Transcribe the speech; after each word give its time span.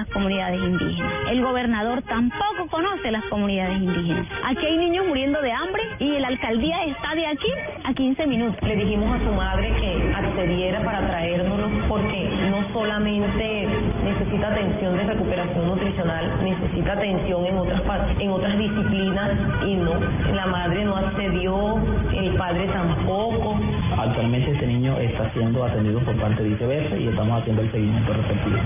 las 0.00 0.08
comunidades 0.08 0.58
indígenas. 0.58 1.12
El 1.30 1.42
gobernador 1.42 2.00
tampoco 2.02 2.66
conoce 2.70 3.10
las 3.10 3.22
comunidades 3.26 3.76
indígenas. 3.82 4.26
Aquí 4.46 4.64
hay 4.64 4.78
niños 4.78 5.06
muriendo 5.06 5.42
de 5.42 5.52
hambre 5.52 5.82
y 5.98 6.18
la 6.18 6.28
alcaldía 6.28 6.84
está 6.84 7.14
de 7.14 7.26
aquí 7.26 7.52
a 7.84 7.92
15 7.92 8.26
minutos. 8.26 8.56
Le 8.62 8.76
dijimos 8.76 9.20
a 9.20 9.22
su 9.22 9.32
madre 9.32 9.68
que 9.78 10.14
accediera 10.14 10.82
para 10.82 11.06
traérnoslos 11.06 11.70
porque 11.86 12.30
no 12.50 12.66
solamente 12.72 13.68
necesita 14.02 14.48
atención 14.48 14.96
de 14.96 15.04
recuperación 15.04 15.66
nutricional, 15.66 16.42
necesita 16.42 16.92
atención 16.94 17.44
en 17.44 17.58
otras 17.58 17.82
en 18.18 18.30
otras 18.30 18.58
disciplinas 18.58 19.30
y 19.66 19.74
no, 19.74 20.00
la 20.34 20.46
madre 20.46 20.84
no 20.84 20.96
accedió, 20.96 21.78
el 22.16 22.34
padre 22.36 22.66
tampoco. 22.68 23.60
Actualmente 23.98 24.52
este 24.52 24.66
niño 24.66 24.96
está 24.98 25.30
siendo 25.34 25.62
atendido 25.62 26.00
por 26.00 26.16
parte 26.16 26.42
de 26.42 26.50
ICBF 26.50 27.00
y 27.00 27.08
estamos 27.08 27.40
haciendo 27.42 27.62
el 27.62 27.70
seguimiento 27.70 28.12
respectivo. 28.14 28.58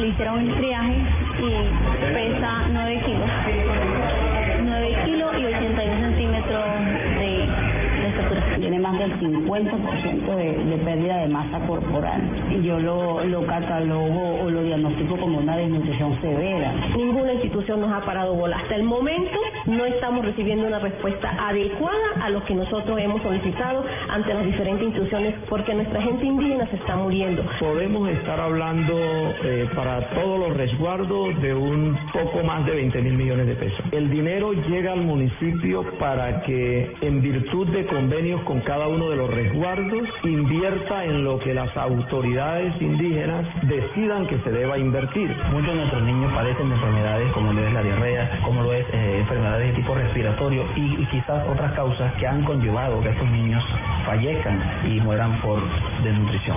Le 0.00 0.08
hicieron 0.08 0.40
el 0.40 0.54
triaje 0.56 0.96
y 1.40 2.14
pesa 2.14 2.68
9 2.72 3.02
kilos. 3.04 3.30
9 4.64 4.98
kilos 5.04 5.30
y 5.38 5.44
81 5.44 6.00
centímetros 6.00 6.64
de, 7.18 7.46
de 8.00 8.08
estatura. 8.08 8.56
Tiene 8.58 8.78
más 8.78 8.98
del 8.98 9.20
50% 9.20 10.36
de, 10.36 10.64
de 10.64 10.76
pérdida 10.78 11.18
de 11.18 11.28
masa 11.28 11.60
corporal. 11.66 12.22
Y 12.50 12.62
yo 12.62 12.78
lo, 12.80 13.24
lo 13.24 13.46
catalogo 13.46 14.40
o 14.42 14.50
lo 14.50 14.62
diagnostico 14.62 15.18
como 15.18 15.38
una 15.38 15.56
desnutrición 15.58 16.18
severa. 16.22 16.72
Ninguna 16.96 17.34
institución 17.34 17.82
nos 17.82 17.92
ha 17.92 18.00
parado 18.00 18.34
bola. 18.34 18.56
Hasta 18.56 18.76
el 18.76 18.84
momento 18.84 19.38
no 19.66 19.84
estamos 19.84 20.24
recibiendo 20.24 20.66
una 20.66 20.78
respuesta 20.78 21.30
adecuada 21.38 21.96
a 22.22 22.30
lo 22.30 22.44
que 22.44 22.54
nosotros 22.54 22.98
hemos 22.98 23.22
solicitado 23.22 23.84
ante 24.08 24.34
las 24.34 24.44
diferentes 24.44 24.86
instituciones 24.88 25.34
porque 25.48 25.74
nuestra 25.74 26.02
gente 26.02 26.26
indígena 26.26 26.66
se 26.68 26.76
está 26.76 26.96
muriendo. 26.96 27.44
Podemos 27.58 28.08
estar 28.10 28.40
hablando 28.40 28.94
eh, 29.42 29.68
para 29.74 30.10
todos 30.10 30.38
los 30.38 30.56
resguardos 30.56 31.40
de 31.40 31.54
un 31.54 31.98
poco 32.12 32.42
más 32.44 32.64
de 32.66 32.72
20 32.72 33.02
mil 33.02 33.14
millones 33.14 33.46
de 33.46 33.54
pesos. 33.54 33.80
El 33.92 34.10
dinero 34.10 34.52
llega 34.52 34.92
al 34.92 35.02
municipio 35.02 35.84
para 35.98 36.42
que 36.42 36.92
en 37.00 37.20
virtud 37.20 37.68
de 37.68 37.86
convenios 37.86 38.42
con 38.42 38.60
cada 38.60 38.88
uno 38.88 39.10
de 39.10 39.16
los 39.16 39.30
resguardos 39.30 40.08
invierta 40.24 41.04
en 41.04 41.24
lo 41.24 41.38
que 41.38 41.54
las 41.54 41.74
autoridades 41.76 42.74
indígenas 42.80 43.46
decidan 43.62 44.26
que 44.26 44.38
se 44.40 44.50
deba 44.50 44.78
invertir. 44.78 45.30
Muchos 45.52 45.68
de 45.68 45.74
nuestros 45.74 46.02
niños 46.02 46.32
padecen 46.32 46.68
de 46.68 46.74
enfermedades 46.74 47.32
como 47.32 47.52
lo 47.52 47.66
es 47.66 47.72
la 47.72 47.82
diarrea, 47.82 48.40
como 48.44 48.62
lo 48.62 48.72
es 48.72 48.86
eh, 48.92 49.18
enfermedades 49.20 49.49
de 49.58 49.72
tipo 49.72 49.94
respiratorio 49.94 50.66
y, 50.76 51.02
y, 51.02 51.06
quizás 51.06 51.46
otras 51.48 51.72
causas 51.72 52.12
que 52.14 52.26
han 52.26 52.42
conllevado 52.44 53.00
que 53.02 53.10
estos 53.10 53.28
niños 53.30 53.64
fallezcan 54.06 54.60
y 54.86 55.00
mueran 55.00 55.40
por 55.40 55.60
desnutrición. 56.02 56.56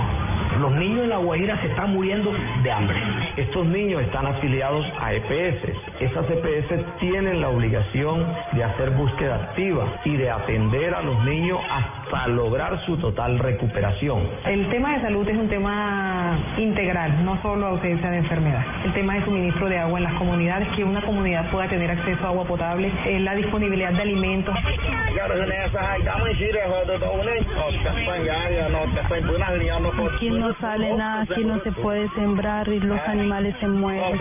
Los 0.59 0.71
niños 0.73 1.03
en 1.03 1.09
La 1.09 1.17
Guajira 1.17 1.59
se 1.61 1.67
están 1.67 1.93
muriendo 1.93 2.31
de 2.63 2.71
hambre. 2.71 2.97
Estos 3.37 3.65
niños 3.65 4.01
están 4.01 4.27
afiliados 4.27 4.85
a 4.99 5.13
EPS. 5.13 5.69
Esas 5.99 6.25
EPS 6.29 6.99
tienen 6.99 7.41
la 7.41 7.49
obligación 7.49 8.25
de 8.53 8.63
hacer 8.63 8.91
búsqueda 8.91 9.35
activa 9.35 9.85
y 10.05 10.15
de 10.15 10.29
atender 10.29 10.93
a 10.93 11.01
los 11.01 11.23
niños 11.25 11.59
hasta 11.71 12.02
lograr 12.27 12.79
su 12.85 12.95
total 12.97 13.39
recuperación. 13.39 14.21
El 14.45 14.69
tema 14.69 14.93
de 14.93 15.01
salud 15.01 15.27
es 15.27 15.37
un 15.37 15.49
tema 15.49 16.37
integral, 16.57 17.25
no 17.25 17.41
solo 17.41 17.67
ausencia 17.67 18.09
de 18.09 18.17
enfermedad. 18.17 18.63
El 18.85 18.93
tema 18.93 19.15
de 19.15 19.25
suministro 19.25 19.67
de 19.67 19.79
agua 19.79 19.97
en 19.97 20.03
las 20.03 20.13
comunidades, 20.13 20.67
que 20.75 20.83
una 20.83 21.01
comunidad 21.01 21.49
pueda 21.51 21.67
tener 21.67 21.89
acceso 21.89 22.23
a 22.23 22.27
agua 22.27 22.45
potable, 22.45 22.91
eh, 23.05 23.19
la 23.19 23.35
disponibilidad 23.35 23.91
de 23.93 24.01
alimentos. 24.01 24.55
Aquí 30.15 30.29
no 30.29 30.53
sale 30.59 30.93
nada, 30.95 31.21
aquí 31.23 31.43
no 31.43 31.59
se 31.61 31.71
puede 31.71 32.09
sembrar 32.09 32.67
y 32.67 32.79
los 32.79 32.99
animales 33.07 33.55
se 33.59 33.67
mueren. 33.67 34.19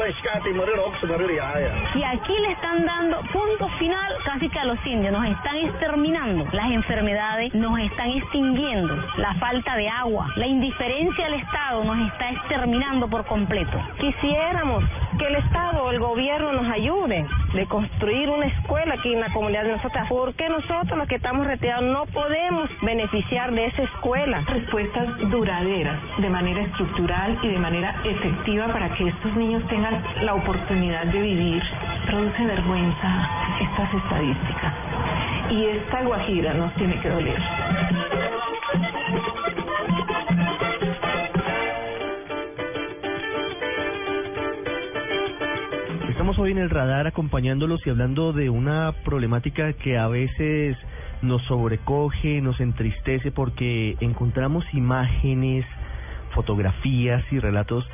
Y 1.95 2.03
aquí 2.03 2.33
le 2.41 2.53
están 2.53 2.87
dando 2.87 3.21
punto 3.33 3.69
final 3.79 4.13
casi 4.25 4.49
que 4.49 4.59
a 4.59 4.65
los 4.65 4.87
indios, 4.87 5.13
nos 5.13 5.27
están 5.27 5.57
exterminando. 5.57 6.47
Las 6.53 6.71
enfermedades 6.71 7.55
nos 7.55 7.82
están 7.83 8.11
extinguiendo, 8.11 8.97
la 9.17 9.35
falta 9.35 9.77
de 9.77 9.89
agua, 9.89 10.29
la 10.37 10.47
indiferencia 10.47 11.25
del 11.25 11.35
Estado 11.35 11.85
nos 11.85 11.99
está 12.13 12.31
exterminando 12.31 13.09
por 13.09 13.25
completo. 13.27 13.79
Quisiéramos 13.99 14.85
que 15.19 15.27
el 15.27 15.37
Estado 15.37 15.85
o 15.85 15.91
el 15.91 15.99
gobierno 15.99 16.53
nos 16.53 16.73
ayude 16.73 17.27
de 17.55 17.67
construir 17.67 18.31
una 18.31 18.47
escuela 18.47 18.95
aquí 18.95 19.13
en 19.13 19.21
la 19.21 19.33
comunidad 19.33 19.65
de 19.65 19.73
nosotras, 19.73 20.07
porque 20.09 20.49
nosotros 20.49 20.99
los 20.99 21.09
que 21.09 21.17
estamos 21.17 21.47
retirados 21.47 21.85
no 21.85 22.07
podemos 22.07 22.71
beneficiar 22.83 23.53
de 23.53 23.67
esa 23.67 23.83
escuela. 23.83 24.43
Respuestas 24.47 25.19
duraderas, 25.31 25.99
de 26.19 26.31
manera 26.31 26.63
estructural 26.63 27.39
y 27.43 27.49
de 27.49 27.59
manera 27.59 27.95
efectiva 28.05 28.69
para 28.69 28.89
que 28.95 29.09
estos 29.09 29.37
niños 29.37 29.67
tengan 29.69 30.03
la 30.23 30.35
oportunidad 30.35 31.05
de 31.07 31.21
vivir. 31.21 31.63
Produce 32.07 32.45
vergüenza 32.47 33.29
estas 33.61 33.95
estadísticas. 33.95 34.92
Y 35.53 35.67
esta 35.67 36.03
Guajira 36.03 36.55
nos 36.55 36.75
tiene 36.77 36.99
que 37.03 37.11
doler. 37.11 37.39
Estamos 46.09 46.39
hoy 46.39 46.53
en 46.53 46.59
el 46.59 46.71
radar 46.71 47.07
acompañándolos 47.07 47.87
y 47.87 47.91
hablando 47.91 48.33
de 48.33 48.49
una 48.49 48.93
problemática 49.05 49.75
que 49.75 49.99
a 49.99 50.09
veces 50.09 50.79
nos 51.21 51.43
sobrecoge, 51.43 52.41
nos 52.41 52.59
entristece 52.59 53.31
porque 53.31 53.99
encontramos 54.01 54.65
imágenes, 54.73 55.67
fotografías 56.35 57.23
y 57.31 57.41
relatos 57.41 57.87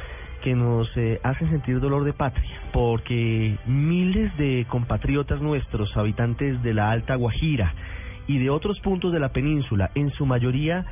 que 0.42 0.54
nos 0.54 0.88
eh, 0.96 1.20
hacen 1.22 1.50
sentir 1.50 1.80
dolor 1.80 2.04
de 2.04 2.12
patria, 2.12 2.60
porque 2.72 3.56
miles 3.66 4.36
de 4.36 4.66
compatriotas 4.68 5.40
nuestros, 5.40 5.96
habitantes 5.96 6.62
de 6.62 6.74
la 6.74 6.90
Alta 6.90 7.14
Guajira 7.16 7.74
y 8.26 8.38
de 8.38 8.50
otros 8.50 8.78
puntos 8.80 9.12
de 9.12 9.20
la 9.20 9.30
península, 9.30 9.90
en 9.94 10.10
su 10.10 10.26
mayoría 10.26 10.84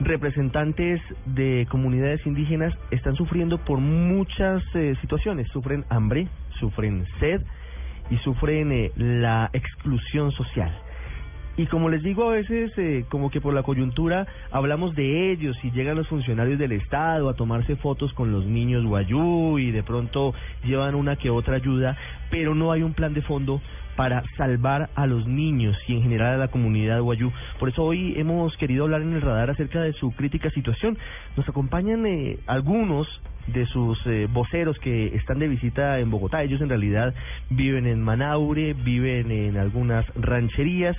representantes 0.00 1.00
de 1.26 1.66
comunidades 1.70 2.26
indígenas, 2.26 2.74
están 2.90 3.16
sufriendo 3.16 3.58
por 3.58 3.78
muchas 3.78 4.62
eh, 4.74 4.94
situaciones, 5.00 5.48
sufren 5.48 5.84
hambre, 5.90 6.28
sufren 6.58 7.06
sed 7.20 7.42
y 8.10 8.16
sufren 8.18 8.72
eh, 8.72 8.92
la 8.96 9.50
exclusión 9.52 10.32
social. 10.32 10.72
Y 11.56 11.66
como 11.66 11.88
les 11.88 12.02
digo, 12.02 12.30
a 12.30 12.34
veces, 12.34 12.72
eh, 12.78 13.04
como 13.08 13.30
que 13.30 13.40
por 13.40 13.52
la 13.52 13.62
coyuntura, 13.62 14.26
hablamos 14.50 14.94
de 14.94 15.32
ellos 15.32 15.56
y 15.62 15.70
llegan 15.72 15.96
los 15.96 16.08
funcionarios 16.08 16.58
del 16.58 16.72
Estado 16.72 17.28
a 17.28 17.34
tomarse 17.34 17.76
fotos 17.76 18.12
con 18.14 18.32
los 18.32 18.46
niños 18.46 18.84
guayú 18.84 19.58
y 19.58 19.70
de 19.70 19.82
pronto 19.82 20.32
llevan 20.64 20.94
una 20.94 21.16
que 21.16 21.28
otra 21.28 21.56
ayuda, 21.56 21.96
pero 22.30 22.54
no 22.54 22.72
hay 22.72 22.82
un 22.82 22.94
plan 22.94 23.14
de 23.14 23.22
fondo 23.22 23.60
para 23.96 24.22
salvar 24.38 24.88
a 24.94 25.06
los 25.06 25.26
niños 25.26 25.76
y 25.86 25.94
en 25.94 26.02
general 26.02 26.34
a 26.34 26.38
la 26.38 26.48
comunidad 26.48 27.02
guayú. 27.02 27.32
Por 27.58 27.68
eso 27.68 27.84
hoy 27.84 28.14
hemos 28.16 28.56
querido 28.56 28.84
hablar 28.84 29.02
en 29.02 29.12
el 29.12 29.20
radar 29.20 29.50
acerca 29.50 29.82
de 29.82 29.92
su 29.92 30.12
crítica 30.12 30.48
situación. 30.50 30.96
Nos 31.36 31.46
acompañan 31.46 32.06
eh, 32.06 32.38
algunos 32.46 33.06
de 33.48 33.66
sus 33.66 33.98
eh, 34.06 34.26
voceros 34.32 34.78
que 34.78 35.08
están 35.16 35.38
de 35.38 35.48
visita 35.48 35.98
en 35.98 36.10
Bogotá. 36.10 36.42
Ellos 36.42 36.60
en 36.60 36.68
realidad 36.68 37.14
viven 37.50 37.86
en 37.86 38.00
Manaure, 38.00 38.72
viven 38.72 39.30
en 39.30 39.58
algunas 39.58 40.06
rancherías 40.14 40.96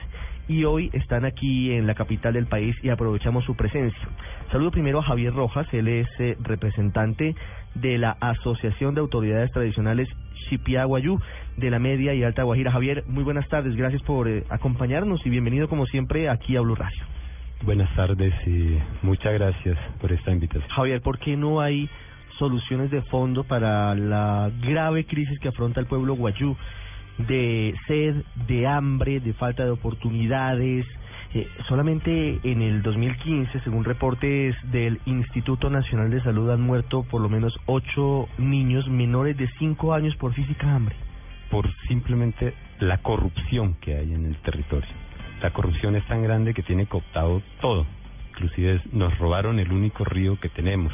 y 0.52 0.66
hoy 0.66 0.90
están 0.92 1.24
aquí 1.24 1.72
en 1.72 1.88
la 1.88 1.96
capital 1.96 2.34
del 2.34 2.46
país 2.46 2.76
y 2.84 2.90
aprovechamos 2.90 3.46
su 3.46 3.56
presencia. 3.56 4.08
Saludo 4.52 4.72
primero 4.72 5.00
a 5.00 5.04
Javier 5.04 5.34
Rojas, 5.34 5.66
él 5.72 5.88
es 5.88 6.08
eh, 6.20 6.36
representante 6.42 7.36
de 7.76 7.98
la 7.98 8.18
Asociación 8.20 8.94
de 8.94 9.00
Autoridades 9.00 9.50
Tradicionales 9.54 10.10
Chipiaguayú 10.50 11.20
de 11.56 11.72
la 11.72 11.80
Media 11.80 12.14
y 12.14 12.24
Alta 12.24 12.44
Guajira. 12.44 12.70
Javier, 12.70 13.06
muy 13.08 13.24
buenas 13.24 13.48
tardes, 13.48 13.78
gracias 13.78 14.02
por 14.02 14.28
eh, 14.28 14.44
acompañarnos 14.50 15.26
y 15.26 15.30
bienvenido 15.30 15.70
como 15.70 15.86
siempre 15.86 16.28
aquí 16.28 16.58
a 16.58 16.62
Blue 16.62 16.76
Radio. 16.76 17.02
Buenas 17.64 17.94
tardes 17.96 18.34
y 18.46 18.78
muchas 19.04 19.34
gracias 19.34 19.78
por 20.02 20.12
esta 20.12 20.32
invitación. 20.32 20.70
Javier, 20.70 21.02
¿por 21.02 21.18
qué 21.20 21.38
no 21.38 21.62
hay 21.62 21.90
soluciones 22.38 22.92
de 22.92 23.04
fondo 23.04 23.46
para 23.46 23.96
la 23.96 24.52
grave 24.62 25.06
crisis 25.06 25.40
que 25.40 25.48
afronta 25.48 25.80
el 25.80 25.86
pueblo 25.86 26.16
guayú? 26.16 26.58
De 27.18 27.76
sed, 27.88 28.24
de 28.48 28.68
hambre, 28.68 29.20
de 29.20 29.34
falta 29.34 29.64
de 29.64 29.72
oportunidades. 29.72 30.86
Eh, 31.34 31.48
solamente 31.68 32.40
en 32.44 32.62
el 32.62 32.82
2015, 32.82 33.62
según 33.62 33.86
reportes 33.86 34.56
del 34.72 35.00
Instituto 35.06 35.70
Nacional 35.70 36.12
de 36.12 36.22
Salud, 36.24 36.50
han 36.50 36.62
muerto 36.62 37.04
por 37.04 37.22
lo 37.22 37.30
menos 37.30 37.58
ocho 37.66 38.28
niños 38.38 38.88
menores 38.90 39.38
de 39.38 39.50
cinco 39.58 39.94
años 39.94 40.16
por 40.18 40.34
física 40.34 40.74
hambre. 40.76 40.96
Por 41.50 41.70
simplemente 41.88 42.54
la 42.80 42.98
corrupción 42.98 43.76
que 43.76 43.96
hay 43.96 44.14
en 44.14 44.26
el 44.26 44.36
territorio. 44.38 44.90
La 45.42 45.52
corrupción 45.52 45.96
es 45.96 46.06
tan 46.08 46.24
grande 46.24 46.54
que 46.54 46.64
tiene 46.64 46.86
cooptado 46.86 47.42
todo. 47.62 47.86
Inclusive 48.32 48.82
nos 48.92 49.18
robaron 49.18 49.60
el 49.60 49.72
único 49.72 50.04
río 50.06 50.40
que 50.40 50.50
tenemos. 50.50 50.94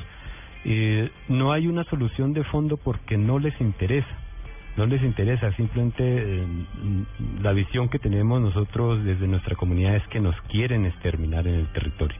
Eh, 0.65 1.09
no 1.29 1.51
hay 1.51 1.67
una 1.67 1.83
solución 1.85 2.33
de 2.33 2.43
fondo 2.43 2.77
porque 2.77 3.17
no 3.17 3.39
les 3.39 3.59
interesa 3.61 4.26
no 4.77 4.85
les 4.85 5.01
interesa, 5.01 5.51
simplemente 5.53 6.03
eh, 6.03 6.45
la 7.41 7.51
visión 7.51 7.89
que 7.89 7.97
tenemos 7.97 8.39
nosotros 8.39 9.03
desde 9.03 9.27
nuestra 9.27 9.55
comunidad 9.55 9.95
es 9.95 10.07
que 10.07 10.19
nos 10.19 10.39
quieren 10.43 10.85
exterminar 10.85 11.47
en 11.47 11.55
el 11.55 11.67
territorio. 11.73 12.17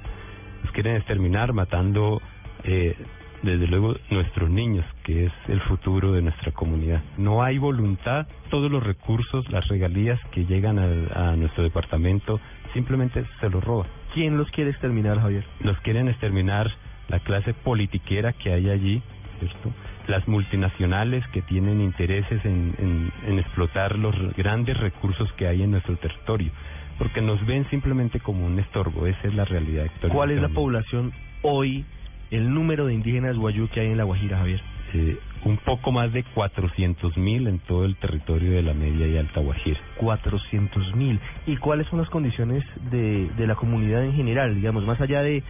Nos 0.63 0.71
quieren 0.71 0.95
exterminar 0.95 1.53
matando 1.53 2.19
eh, 2.63 2.95
desde 3.43 3.67
luego 3.67 3.95
nuestros 4.09 4.49
niños, 4.49 4.83
que 5.03 5.27
es 5.27 5.33
el 5.47 5.61
futuro 5.61 6.11
de 6.11 6.23
nuestra 6.23 6.51
comunidad. 6.51 7.03
No 7.17 7.43
hay 7.43 7.59
voluntad, 7.59 8.27
todos 8.49 8.71
los 8.71 8.83
recursos, 8.83 9.47
las 9.51 9.67
regalías 9.67 10.19
que 10.31 10.45
llegan 10.45 10.79
a, 10.79 11.31
a 11.31 11.35
nuestro 11.35 11.63
departamento 11.63 12.39
simplemente 12.73 13.23
se 13.39 13.49
los 13.51 13.63
roba. 13.63 13.85
¿Quién 14.15 14.35
los 14.35 14.49
quiere 14.49 14.71
exterminar, 14.71 15.19
Javier? 15.19 15.45
Los 15.59 15.79
quieren 15.81 16.07
exterminar 16.07 16.71
la 17.07 17.19
clase 17.19 17.53
politiquera 17.53 18.33
que 18.33 18.51
hay 18.51 18.69
allí, 18.69 19.01
¿cierto? 19.39 19.71
Las 20.07 20.27
multinacionales 20.27 21.25
que 21.27 21.41
tienen 21.41 21.81
intereses 21.81 22.43
en, 22.45 22.73
en, 22.77 23.11
en 23.25 23.39
explotar 23.39 23.97
los 23.97 24.15
grandes 24.35 24.77
recursos 24.77 25.31
que 25.33 25.47
hay 25.47 25.63
en 25.63 25.71
nuestro 25.71 25.95
territorio, 25.97 26.51
porque 26.97 27.21
nos 27.21 27.45
ven 27.45 27.69
simplemente 27.69 28.19
como 28.19 28.45
un 28.45 28.59
estorbo, 28.59 29.05
esa 29.07 29.27
es 29.27 29.33
la 29.33 29.45
realidad. 29.45 29.85
Héctor. 29.85 30.11
¿Cuál 30.11 30.31
es 30.31 30.41
la 30.41 30.49
población 30.49 31.11
hoy, 31.41 31.85
el 32.31 32.53
número 32.53 32.85
de 32.87 32.93
indígenas 32.93 33.37
guayú 33.37 33.67
que 33.69 33.81
hay 33.81 33.87
en 33.87 33.97
La 33.97 34.03
Guajira, 34.03 34.37
Javier? 34.37 34.61
Eh, 34.93 35.17
un 35.43 35.57
poco 35.57 35.91
más 35.91 36.13
de 36.13 36.23
400 36.23 37.17
mil 37.17 37.47
en 37.47 37.59
todo 37.59 37.85
el 37.85 37.97
territorio 37.97 38.51
de 38.51 38.63
la 38.63 38.73
Media 38.73 39.05
y 39.05 39.17
Alta 39.17 39.41
Guajira. 39.41 39.79
400 39.97 40.95
mil. 40.95 41.19
¿Y 41.45 41.57
cuáles 41.57 41.87
son 41.87 41.99
las 41.99 42.09
condiciones 42.09 42.63
de, 42.89 43.29
de 43.37 43.47
la 43.47 43.55
comunidad 43.55 44.03
en 44.03 44.13
general? 44.13 44.55
Digamos, 44.55 44.85
más 44.85 44.99
allá 45.01 45.21
de, 45.21 45.43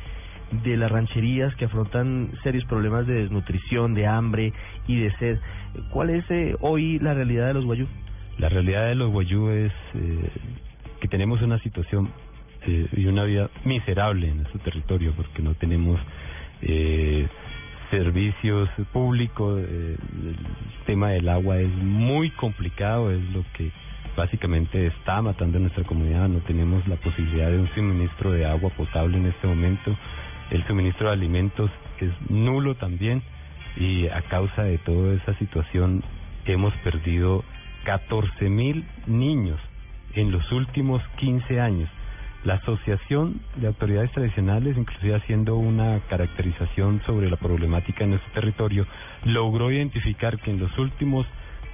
de 0.52 0.78
las 0.78 0.92
rancherías 0.92 1.54
que 1.56 1.66
afrontan 1.66 2.32
serios 2.44 2.66
problemas 2.66 3.06
de 3.08 3.16
desnutrición, 3.16 3.94
de 3.94 4.08
hambre 4.08 4.54
y 4.88 5.00
de 5.00 5.12
sed. 5.18 5.40
¿Cuál 5.92 6.12
es 6.12 6.24
eh, 6.30 6.56
hoy 6.62 7.00
la 7.00 7.14
realidad 7.14 7.48
de 7.48 7.54
los 7.54 7.66
guayú? 7.66 7.88
La 8.38 8.50
realidad 8.50 8.88
de 8.88 8.96
los 8.96 9.12
guayú 9.12 9.50
es 9.50 9.74
eh, 9.96 10.30
que 11.00 11.08
tenemos 11.08 11.42
una 11.42 11.60
situación 11.60 12.10
eh, 12.66 12.88
y 12.96 13.06
una 13.06 13.24
vida 13.24 13.50
miserable 13.66 14.28
en 14.28 14.38
nuestro 14.38 14.60
territorio 14.60 15.14
porque 15.16 15.42
no 15.42 15.54
tenemos 15.56 16.00
eh, 16.62 17.28
servicios 17.92 18.70
públicos, 18.92 19.62
eh, 19.62 19.96
el 19.96 20.38
tema 20.86 21.10
del 21.10 21.30
agua 21.30 21.60
es 21.60 21.70
muy 21.70 22.30
complicado, 22.32 23.12
es 23.12 23.22
lo 23.32 23.44
que 23.54 23.72
básicamente 24.16 24.88
está 24.88 25.22
matando 25.22 25.58
a 25.58 25.62
nuestra 25.62 25.84
comunidad, 25.84 26.28
no 26.28 26.40
tenemos 26.40 26.86
la 26.88 26.96
posibilidad 26.96 27.50
de 27.50 27.60
un 27.60 27.70
suministro 27.76 28.32
de 28.32 28.46
agua 28.46 28.72
potable 28.72 29.18
en 29.18 29.28
este 29.28 29.48
momento, 29.48 29.96
el 30.52 30.66
suministro 30.68 31.08
de 31.08 31.14
alimentos 31.14 31.72
es 32.00 32.12
nulo 32.30 32.76
también 32.76 33.22
y 33.76 34.08
a 34.08 34.22
causa 34.24 34.64
de 34.64 34.78
toda 34.80 35.14
esa 35.16 35.34
situación 35.36 36.04
hemos 36.46 36.74
perdido 36.78 37.44
14 37.86 38.50
mil 38.50 38.86
niños 39.06 39.60
en 40.14 40.32
los 40.32 40.52
últimos 40.52 41.02
15 41.18 41.60
años. 41.60 41.90
La 42.44 42.56
Asociación 42.56 43.42
de 43.56 43.68
Autoridades 43.68 44.12
Tradicionales, 44.12 44.78
inclusive 44.78 45.16
haciendo 45.16 45.56
una 45.58 46.00
caracterización 46.10 47.02
sobre 47.06 47.30
la 47.30 47.38
problemática 47.38 48.04
en 48.04 48.12
nuestro 48.12 48.32
territorio, 48.34 48.86
logró 49.26 49.72
identificar 49.72 50.40
que 50.40 50.52
en 50.52 50.60
los 50.60 50.78
últimos 50.78 51.26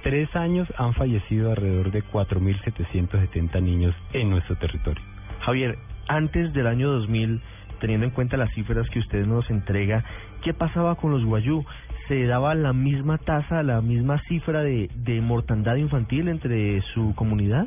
tres 0.02 0.34
años 0.34 0.68
han 0.76 0.94
fallecido 0.94 1.50
alrededor 1.50 1.90
de 1.90 2.02
4.770 2.02 3.62
niños 3.62 3.94
en 4.12 4.30
nuestro 4.30 4.56
territorio. 4.56 5.02
Javier, 5.40 5.78
antes 6.08 6.52
del 6.52 6.66
año 6.66 6.90
2000, 6.90 7.40
teniendo 7.84 8.06
en 8.06 8.12
cuenta 8.12 8.38
las 8.38 8.50
cifras 8.54 8.88
que 8.88 8.98
usted 8.98 9.26
nos 9.26 9.50
entrega, 9.50 10.02
¿qué 10.42 10.54
pasaba 10.54 10.94
con 10.94 11.10
los 11.10 11.22
guayú? 11.22 11.66
¿Se 12.08 12.24
daba 12.24 12.54
la 12.54 12.72
misma 12.72 13.18
tasa, 13.18 13.62
la 13.62 13.82
misma 13.82 14.22
cifra 14.26 14.62
de, 14.62 14.88
mortandad 15.20 15.76
infantil 15.76 16.28
entre 16.28 16.80
su 16.94 17.14
comunidad? 17.14 17.66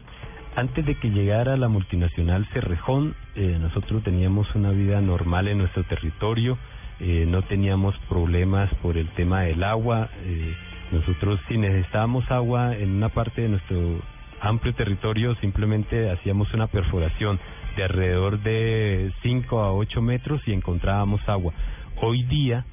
Antes 0.56 0.88
de 0.88 0.96
que 0.96 1.12
llegara 1.12 1.56
la 1.56 1.68
multinacional 1.68 2.48
Cerrejón, 2.52 3.14
eh, 3.36 3.60
nosotros 3.62 4.04
teníamos 4.04 4.48
una 4.56 4.72
vida 4.72 5.02
normal 5.02 5.50
en 5.50 5.60
nuestro 5.60 5.84
territorio, 5.84 6.58
eh, 7.00 7.26
no 7.28 7.44
teníamos 7.44 7.96
problemas 8.10 8.74
por 8.82 8.98
el 8.98 9.10
tema 9.10 9.42
del 9.42 9.64
agua. 9.64 10.10
Eh, 10.26 10.56
nosotros 10.94 11.40
si 11.48 11.60
necesitábamos 11.60 12.32
agua 12.32 12.76
en 12.76 12.90
una 12.90 13.10
parte 13.10 13.44
de 13.44 13.50
nuestro 13.50 14.00
amplio 14.42 14.74
territorio, 14.74 15.36
simplemente 15.36 16.10
hacíamos 16.10 16.52
una 16.56 16.66
perforación 16.66 17.40
de 17.78 17.84
alrededor 17.84 18.42
de 18.42 19.14
5 19.22 19.60
a 19.62 19.72
8 19.72 20.02
metros 20.02 20.42
y 20.48 20.52
encontrábamos 20.52 21.22
agua. 21.30 21.54
Hoy 22.02 22.24
día, 22.24 22.66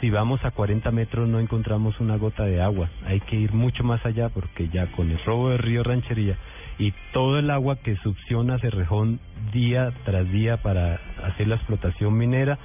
si 0.00 0.10
vamos 0.10 0.44
a 0.44 0.50
40 0.50 0.90
metros 0.90 1.26
no 1.26 1.40
encontramos 1.40 1.98
una 2.00 2.16
gota 2.16 2.44
de 2.44 2.60
agua. 2.60 2.90
Hay 3.06 3.20
que 3.20 3.36
ir 3.36 3.54
mucho 3.54 3.82
más 3.82 4.04
allá 4.04 4.28
porque 4.28 4.68
ya 4.68 4.92
con 4.92 5.10
el 5.10 5.18
robo 5.24 5.48
del 5.48 5.58
río 5.58 5.82
Ranchería 5.82 6.36
y 6.78 6.92
todo 7.14 7.38
el 7.38 7.50
agua 7.50 7.76
que 7.76 7.96
succiona 7.96 8.58
Cerrejón 8.58 9.20
día 9.52 9.90
tras 10.04 10.30
día 10.30 10.58
para 10.58 11.00
hacer 11.24 11.48
la 11.48 11.56
explotación 11.56 12.14
minera, 12.14 12.58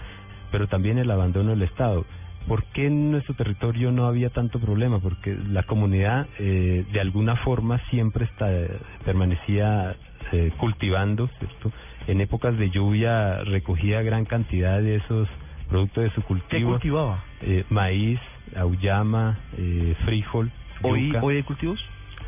pero 0.52 0.68
también 0.68 0.98
el 0.98 1.10
abandono 1.10 1.52
del 1.52 1.62
Estado. 1.62 2.06
¿Por 2.50 2.66
qué 2.74 2.88
en 2.88 3.12
nuestro 3.12 3.34
territorio 3.36 3.94
no 3.94 4.08
había 4.08 4.30
tanto 4.32 4.60
problema? 4.60 5.00
Porque 5.00 5.34
la 5.36 5.64
comunidad 5.64 6.28
eh, 6.38 6.86
de 6.92 7.00
alguna 7.00 7.38
forma 7.38 7.80
siempre 7.90 8.26
está, 8.26 8.50
permanecía 9.06 9.96
eh, 10.32 10.52
cultivando, 10.58 11.30
¿cierto? 11.40 11.72
En 12.08 12.22
épocas 12.22 12.58
de 12.58 12.70
lluvia 12.70 13.44
recogía 13.44 14.02
gran 14.02 14.26
cantidad 14.26 14.82
de 14.82 14.96
esos 14.96 15.28
productos 15.70 16.04
de 16.04 16.12
su 16.12 16.22
cultivo. 16.24 16.50
¿Qué 16.50 16.66
cultivaba? 16.66 17.24
Eh, 17.42 17.64
maíz, 17.70 18.20
auyama, 18.56 19.40
eh, 19.58 19.96
frijol. 20.06 20.52
¿Hoy, 20.82 21.08
yuca. 21.08 21.22
¿Hoy 21.24 21.36
hay 21.38 21.44
cultivos? 21.44 21.80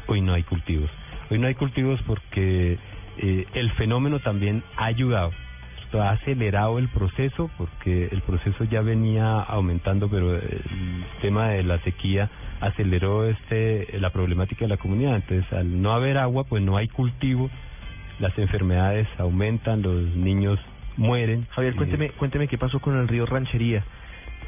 Hoy 0.08 0.22
no 0.22 0.34
hay 0.34 0.44
cultivos. 0.44 0.90
Hoy 1.30 1.40
no 1.40 1.48
hay 1.48 1.56
cultivos 1.56 2.02
porque 2.06 2.78
eh, 3.18 3.48
el 3.54 3.72
fenómeno 3.72 4.20
también 4.20 4.64
ha 4.78 4.86
ayudado. 4.86 5.32
Ha 5.94 6.10
acelerado 6.10 6.80
el 6.80 6.90
proceso 6.90 7.52
porque 7.56 8.10
el 8.12 8.22
proceso 8.24 8.64
ya 8.64 8.82
venía 8.82 9.40
aumentando, 9.42 10.10
pero 10.10 10.36
el 10.36 11.06
tema 11.22 11.50
de 11.50 11.62
la 11.62 11.78
sequía 11.84 12.32
aceleró 12.62 13.30
este 13.30 14.00
la 14.00 14.10
problemática 14.10 14.66
de 14.66 14.70
la 14.70 14.78
comunidad. 14.78 15.18
Entonces, 15.18 15.54
al 15.54 15.84
no 15.84 15.94
haber 15.94 16.18
agua, 16.18 16.46
pues 16.46 16.64
no 16.64 16.78
hay 16.78 16.88
cultivo, 16.88 17.52
las 18.20 18.38
enfermedades 18.38 19.08
aumentan, 19.18 19.82
los 19.82 20.16
niños 20.16 20.60
mueren. 20.98 21.48
Javier, 21.52 21.76
cuénteme, 21.76 22.10
cuénteme 22.12 22.48
qué 22.48 22.58
pasó 22.58 22.80
con 22.80 22.98
el 22.98 23.08
río 23.08 23.26
Ranchería. 23.26 23.84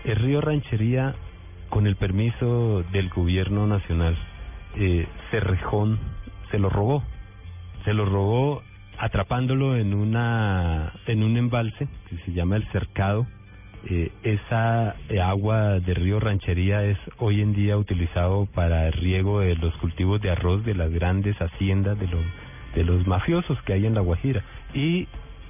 El 0.03 0.17
río 0.17 0.41
Ranchería, 0.41 1.15
con 1.69 1.87
el 1.87 1.95
permiso 1.95 2.83
del 2.91 3.09
gobierno 3.09 3.67
nacional, 3.67 4.15
eh, 4.75 5.07
Cerrejón 5.31 5.99
se 6.51 6.59
lo 6.59 6.69
robó. 6.69 7.03
Se 7.83 7.93
lo 7.93 8.05
robó 8.05 8.61
atrapándolo 8.97 9.75
en 9.75 9.93
una 9.93 10.93
en 11.07 11.23
un 11.23 11.37
embalse 11.37 11.87
que 12.09 12.17
se 12.25 12.33
llama 12.33 12.57
el 12.57 12.67
Cercado. 12.71 13.25
Eh, 13.87 14.11
esa 14.23 14.95
eh, 15.09 15.21
agua 15.21 15.79
de 15.79 15.93
río 15.93 16.19
Ranchería 16.19 16.83
es 16.83 16.97
hoy 17.19 17.41
en 17.41 17.53
día 17.53 17.77
utilizado 17.77 18.47
para 18.47 18.87
el 18.87 18.93
riego 18.93 19.41
de 19.41 19.55
los 19.55 19.75
cultivos 19.77 20.21
de 20.21 20.31
arroz 20.31 20.65
de 20.65 20.73
las 20.73 20.91
grandes 20.91 21.35
haciendas 21.39 21.99
de 21.99 22.07
los 22.07 22.23
de 22.75 22.83
los 22.83 23.07
mafiosos 23.07 23.59
que 23.63 23.73
hay 23.73 23.85
en 23.85 23.95
la 23.95 24.01
Guajira 24.01 24.43
y 24.73 25.07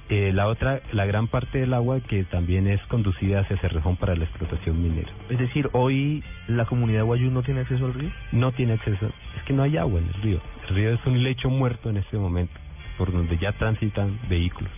eh, 0.08 0.30
la 0.32 0.46
otra, 0.46 0.82
la 0.92 1.04
gran 1.04 1.26
parte 1.26 1.58
del 1.58 1.74
agua 1.74 1.98
que 2.00 2.22
también 2.24 2.68
es 2.68 2.80
conducida 2.82 3.40
hacia 3.40 3.56
Cerrejón 3.56 3.96
para 3.96 4.14
la 4.14 4.24
explotación 4.24 4.80
minera. 4.80 5.10
Es 5.28 5.38
decir, 5.38 5.68
hoy 5.72 6.22
la 6.46 6.64
comunidad 6.64 7.02
guayú 7.04 7.28
no 7.32 7.42
tiene 7.42 7.62
acceso 7.62 7.86
al 7.86 7.94
río. 7.94 8.10
No 8.30 8.52
tiene 8.52 8.74
acceso, 8.74 9.06
es 9.36 9.42
que 9.44 9.52
no 9.52 9.64
hay 9.64 9.76
agua 9.76 9.98
en 9.98 10.06
el 10.06 10.22
río. 10.22 10.40
El 10.68 10.74
río 10.76 10.94
es 10.94 11.04
un 11.06 11.24
lecho 11.24 11.50
muerto 11.50 11.90
en 11.90 11.96
este 11.96 12.18
momento, 12.18 12.54
por 12.98 13.12
donde 13.12 13.36
ya 13.38 13.50
transitan 13.52 14.16
vehículos. 14.28 14.70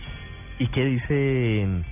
¿Y 0.57 0.67
qué 0.67 0.83
dicen 0.83 1.85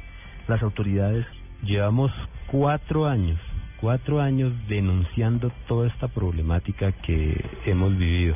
las 0.48 0.64
autoridades? 0.64 1.26
Llevamos 1.62 2.12
cuatro 2.48 3.06
años, 3.06 3.40
cuatro 3.80 4.20
años 4.20 4.52
denunciando 4.68 5.52
toda 5.68 5.88
esta 5.88 6.08
problemática 6.08 6.92
que 6.92 7.46
hemos 7.68 7.96
vivido. 7.96 8.36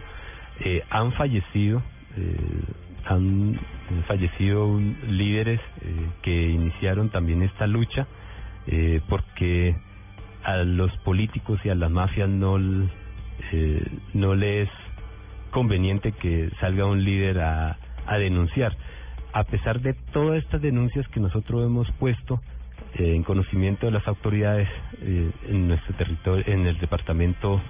Eh, 0.59 0.83
han 0.91 1.11
fallecido 1.13 1.81
han 3.05 3.59
fallecido 4.07 4.79
líderes 5.07 5.59
eh, 5.81 6.09
que 6.21 6.49
iniciaron 6.49 7.09
también 7.09 7.41
esta 7.41 7.67
lucha 7.67 8.07
eh, 8.67 9.01
porque 9.09 9.75
a 10.43 10.57
los 10.57 10.95
políticos 10.99 11.59
y 11.63 11.69
a 11.69 11.75
las 11.75 11.91
mafias 11.91 12.29
no 12.29 12.57
eh, 13.51 13.87
no 14.13 14.35
les 14.35 14.67
es 14.67 14.75
conveniente 15.51 16.11
que 16.13 16.49
salga 16.59 16.85
un 16.85 17.03
líder 17.03 17.39
a, 17.39 17.77
a 18.05 18.17
denunciar. 18.17 18.75
A 19.33 19.43
pesar 19.43 19.81
de 19.81 19.93
todas 20.13 20.43
estas 20.43 20.61
denuncias 20.61 21.07
que 21.09 21.19
nosotros 21.19 21.65
hemos 21.65 21.91
puesto 21.93 22.39
eh, 22.95 23.15
en 23.15 23.23
conocimiento 23.23 23.85
de 23.85 23.91
las 23.91 24.07
autoridades 24.07 24.69
eh, 25.01 25.31
en 25.47 25.67
nuestro 25.67 25.95
territorio 25.95 26.43
en 26.47 26.67
el 26.67 26.77
departamento 26.79 27.61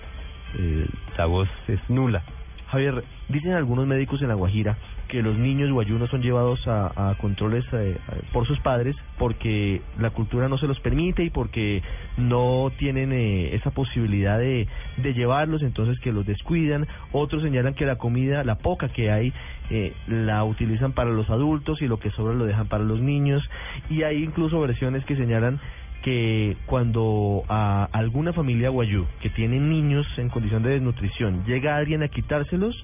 eh, 0.58 0.88
la 1.18 1.26
voz 1.26 1.48
es 1.68 1.80
nula 1.90 2.24
Javier, 2.72 3.04
dicen 3.28 3.52
algunos 3.52 3.86
médicos 3.86 4.22
en 4.22 4.30
La 4.30 4.36
Guajira 4.36 4.78
que 5.10 5.22
los 5.22 5.38
niños 5.38 5.70
guayunos 5.72 6.10
son 6.10 6.22
llevados 6.22 6.66
a, 6.68 7.16
controles 7.20 7.66
eh, 7.74 7.98
por 8.32 8.48
sus 8.48 8.58
padres 8.62 8.96
porque 9.18 9.82
la 10.00 10.12
cultura 10.12 10.48
no 10.48 10.58
se 10.58 10.68
los 10.68 10.80
permite 10.80 11.22
y 11.26 11.30
porque 11.30 11.84
no 12.16 12.72
tienen 12.80 13.12
eh, 13.12 13.54
esa 13.56 13.72
posibilidad 13.72 14.40
de, 14.40 14.70
de 14.96 15.14
llevarlos, 15.14 15.64
entonces 15.64 16.00
que 16.00 16.14
los 16.14 16.26
descuidan. 16.26 16.88
Otros 17.12 17.44
señalan 17.44 17.74
que 17.74 17.86
la 17.86 17.98
comida, 17.98 18.46
la 18.46 18.56
poca 18.56 18.88
que 18.88 19.12
hay, 19.12 19.34
eh, 19.70 19.94
la 20.08 20.46
utilizan 20.46 20.94
para 20.94 21.12
los 21.12 21.30
adultos 21.30 21.82
y 21.82 21.88
lo 21.88 22.00
que 22.00 22.12
sobra 22.12 22.34
lo 22.34 22.46
dejan 22.46 22.68
para 22.68 22.86
los 22.86 23.02
niños. 23.02 23.44
Y 23.90 24.04
hay 24.04 24.24
incluso 24.24 24.62
versiones 24.62 25.04
que 25.04 25.18
señalan 25.18 25.60
que 26.02 26.58
cuando 26.66 27.44
a 27.48 27.88
alguna 27.92 28.34
familia 28.34 28.70
guayú 28.70 29.06
que 29.22 29.30
tiene 29.30 29.60
niños 29.60 30.06
en 30.18 30.30
condición 30.30 30.64
de 30.64 30.72
desnutrición 30.72 31.44
llega 31.46 31.78
alguien 31.78 32.04
a 32.04 32.08
quitárselos, 32.08 32.76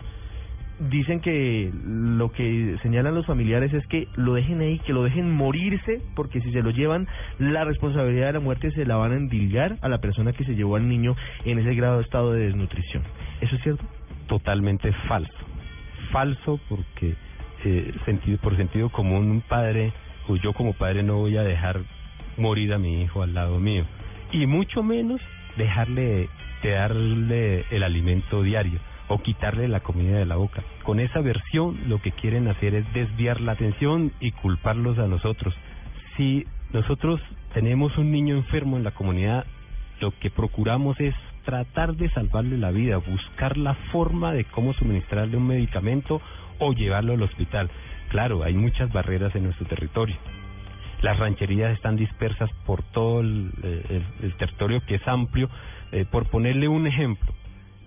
dicen 0.79 1.21
que 1.21 1.71
lo 1.83 2.31
que 2.31 2.77
señalan 2.83 3.15
los 3.15 3.25
familiares 3.25 3.73
es 3.73 3.85
que 3.87 4.07
lo 4.15 4.35
dejen 4.35 4.61
ahí, 4.61 4.79
que 4.79 4.93
lo 4.93 5.03
dejen 5.03 5.31
morirse, 5.31 6.01
porque 6.15 6.41
si 6.41 6.51
se 6.51 6.61
lo 6.61 6.69
llevan, 6.69 7.07
la 7.39 7.63
responsabilidad 7.63 8.27
de 8.27 8.33
la 8.33 8.39
muerte 8.39 8.71
se 8.71 8.85
la 8.85 8.95
van 8.95 9.11
a 9.11 9.17
endilgar 9.17 9.77
a 9.81 9.89
la 9.89 9.99
persona 9.99 10.33
que 10.33 10.45
se 10.45 10.55
llevó 10.55 10.75
al 10.75 10.87
niño 10.87 11.15
en 11.45 11.59
ese 11.59 11.73
grado 11.73 11.97
de 11.97 12.03
estado 12.03 12.33
de 12.33 12.45
desnutrición. 12.45 13.03
¿Eso 13.41 13.55
es 13.55 13.63
cierto? 13.63 13.83
Totalmente 14.27 14.91
falso. 15.07 15.33
Falso 16.11 16.59
porque 16.69 17.15
eh, 17.65 17.93
sentido, 18.05 18.37
por 18.37 18.55
sentido 18.55 18.89
común 18.89 19.31
un 19.31 19.41
padre, 19.41 19.91
o 20.27 20.35
yo 20.35 20.53
como 20.53 20.73
padre 20.73 21.01
no 21.01 21.17
voy 21.17 21.37
a 21.37 21.43
dejar 21.43 21.81
morir 22.37 22.73
a 22.73 22.77
mi 22.77 23.01
hijo 23.01 23.23
al 23.23 23.33
lado 23.33 23.59
mío. 23.59 23.85
Y 24.31 24.45
mucho 24.45 24.83
menos 24.83 25.21
dejarle 25.57 26.29
de 26.63 26.71
darle 26.71 27.65
el 27.69 27.83
alimento 27.83 28.41
diario 28.41 28.79
o 29.07 29.19
quitarle 29.19 29.67
la 29.67 29.79
comida 29.79 30.17
de 30.17 30.25
la 30.25 30.35
boca. 30.35 30.63
Con 30.83 30.99
esa 30.99 31.21
versión 31.21 31.77
lo 31.87 32.01
que 32.01 32.11
quieren 32.11 32.47
hacer 32.47 32.75
es 32.75 32.91
desviar 32.93 33.41
la 33.41 33.53
atención 33.53 34.11
y 34.19 34.31
culparlos 34.31 34.97
a 34.99 35.07
nosotros. 35.07 35.53
Si 36.17 36.45
nosotros 36.73 37.21
tenemos 37.53 37.97
un 37.97 38.11
niño 38.11 38.35
enfermo 38.35 38.77
en 38.77 38.83
la 38.83 38.91
comunidad, 38.91 39.45
lo 40.01 40.11
que 40.19 40.29
procuramos 40.29 40.99
es 40.99 41.15
tratar 41.45 41.95
de 41.95 42.09
salvarle 42.09 42.57
la 42.57 42.71
vida, 42.71 42.97
buscar 42.97 43.57
la 43.57 43.75
forma 43.91 44.33
de 44.33 44.43
cómo 44.45 44.73
suministrarle 44.73 45.37
un 45.37 45.47
medicamento 45.47 46.21
o 46.59 46.73
llevarlo 46.73 47.13
al 47.13 47.23
hospital. 47.23 47.69
Claro, 48.09 48.43
hay 48.43 48.53
muchas 48.53 48.91
barreras 48.91 49.33
en 49.35 49.43
nuestro 49.43 49.65
territorio. 49.65 50.17
Las 51.01 51.19
rancherías 51.19 51.73
están 51.73 51.95
dispersas 51.95 52.49
por 52.65 52.81
todo 52.83 53.21
el, 53.21 53.51
territorio 54.37 54.81
que 54.85 54.95
es 54.95 55.07
amplio. 55.07 55.49
Eh, 55.91 56.05
por 56.09 56.29
ponerle 56.29 56.67
un 56.67 56.87
ejemplo, 56.87 57.31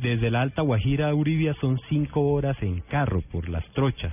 desde 0.01 0.31
la 0.31 0.41
Alta 0.43 0.63
Guajira 0.63 1.11
a 1.11 1.15
Uribia 1.15 1.55
son 1.61 1.79
cinco 1.89 2.21
horas 2.33 2.57
en 2.63 2.81
carro 2.81 3.23
por 3.33 3.49
las 3.49 3.67
trochas. 3.73 4.13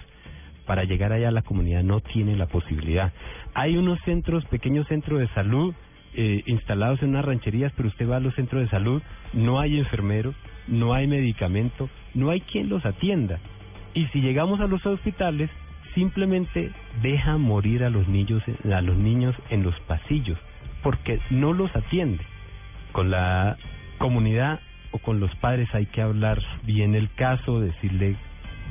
Para 0.65 0.83
llegar 0.83 1.13
allá 1.13 1.31
la 1.31 1.43
comunidad 1.43 1.83
no 1.83 2.01
tiene 2.01 2.35
la 2.35 2.47
posibilidad. 2.47 3.13
Hay 3.53 3.77
unos 3.77 3.99
centros, 4.01 4.43
pequeños 4.45 4.87
centros 4.87 5.19
de 5.19 5.27
salud 5.29 5.73
eh, 6.13 6.41
instalados 6.47 7.01
en 7.03 7.09
unas 7.09 7.25
rancherías, 7.25 7.71
pero 7.77 7.89
usted 7.89 8.09
va 8.09 8.17
a 8.17 8.19
los 8.19 8.33
centros 8.33 8.63
de 8.63 8.69
salud, 8.69 9.01
no 9.33 9.59
hay 9.59 9.77
enfermeros, 9.77 10.35
no 10.67 10.93
hay 10.93 11.05
medicamento, 11.05 11.89
no 12.15 12.31
hay 12.31 12.41
quien 12.41 12.69
los 12.69 12.85
atienda. 12.85 13.39
Y 13.93 14.07
si 14.07 14.21
llegamos 14.21 14.59
a 14.59 14.67
los 14.67 14.83
hospitales, 14.85 15.49
simplemente 15.97 16.71
deja 17.01 17.37
morir 17.37 17.83
a 17.83 17.89
los 17.89 18.07
niños, 18.07 18.43
a 18.71 18.81
los 18.81 18.95
niños 18.97 19.35
en 19.49 19.63
los 19.63 19.73
pasillos, 19.87 20.37
porque 20.83 21.19
no 21.31 21.53
los 21.53 21.75
atiende. 21.75 22.23
Con 22.91 23.09
la 23.09 23.57
comunidad 23.97 24.59
o 24.91 24.99
con 24.99 25.19
los 25.19 25.33
padres 25.37 25.67
hay 25.73 25.87
que 25.87 26.03
hablar 26.03 26.39
bien 26.61 26.93
el 26.93 27.09
caso, 27.15 27.59
decirle 27.59 28.15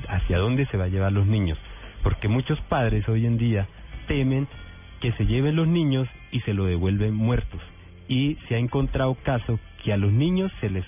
hacia 0.09 0.39
dónde 0.39 0.67
se 0.67 0.77
va 0.77 0.85
a 0.85 0.89
llevar 0.89 1.11
los 1.11 1.27
niños, 1.27 1.59
porque 2.05 2.29
muchos 2.29 2.61
padres 2.69 3.09
hoy 3.09 3.27
en 3.27 3.39
día 3.39 3.67
temen 4.07 4.47
que 5.01 5.11
se 5.15 5.27
lleven 5.27 5.57
los 5.57 5.67
niños 5.67 6.07
y 6.31 6.43
se 6.43 6.55
lo 6.55 6.67
devuelven 6.67 7.13
muertos. 7.13 7.61
Y 8.07 8.37
se 8.47 8.55
ha 8.55 8.59
encontrado 8.59 9.17
caso 9.25 9.59
que 9.87 9.93
a 9.93 9.97
los 9.97 10.13
niños 10.13 10.51
se 10.61 10.69
les, 10.69 10.85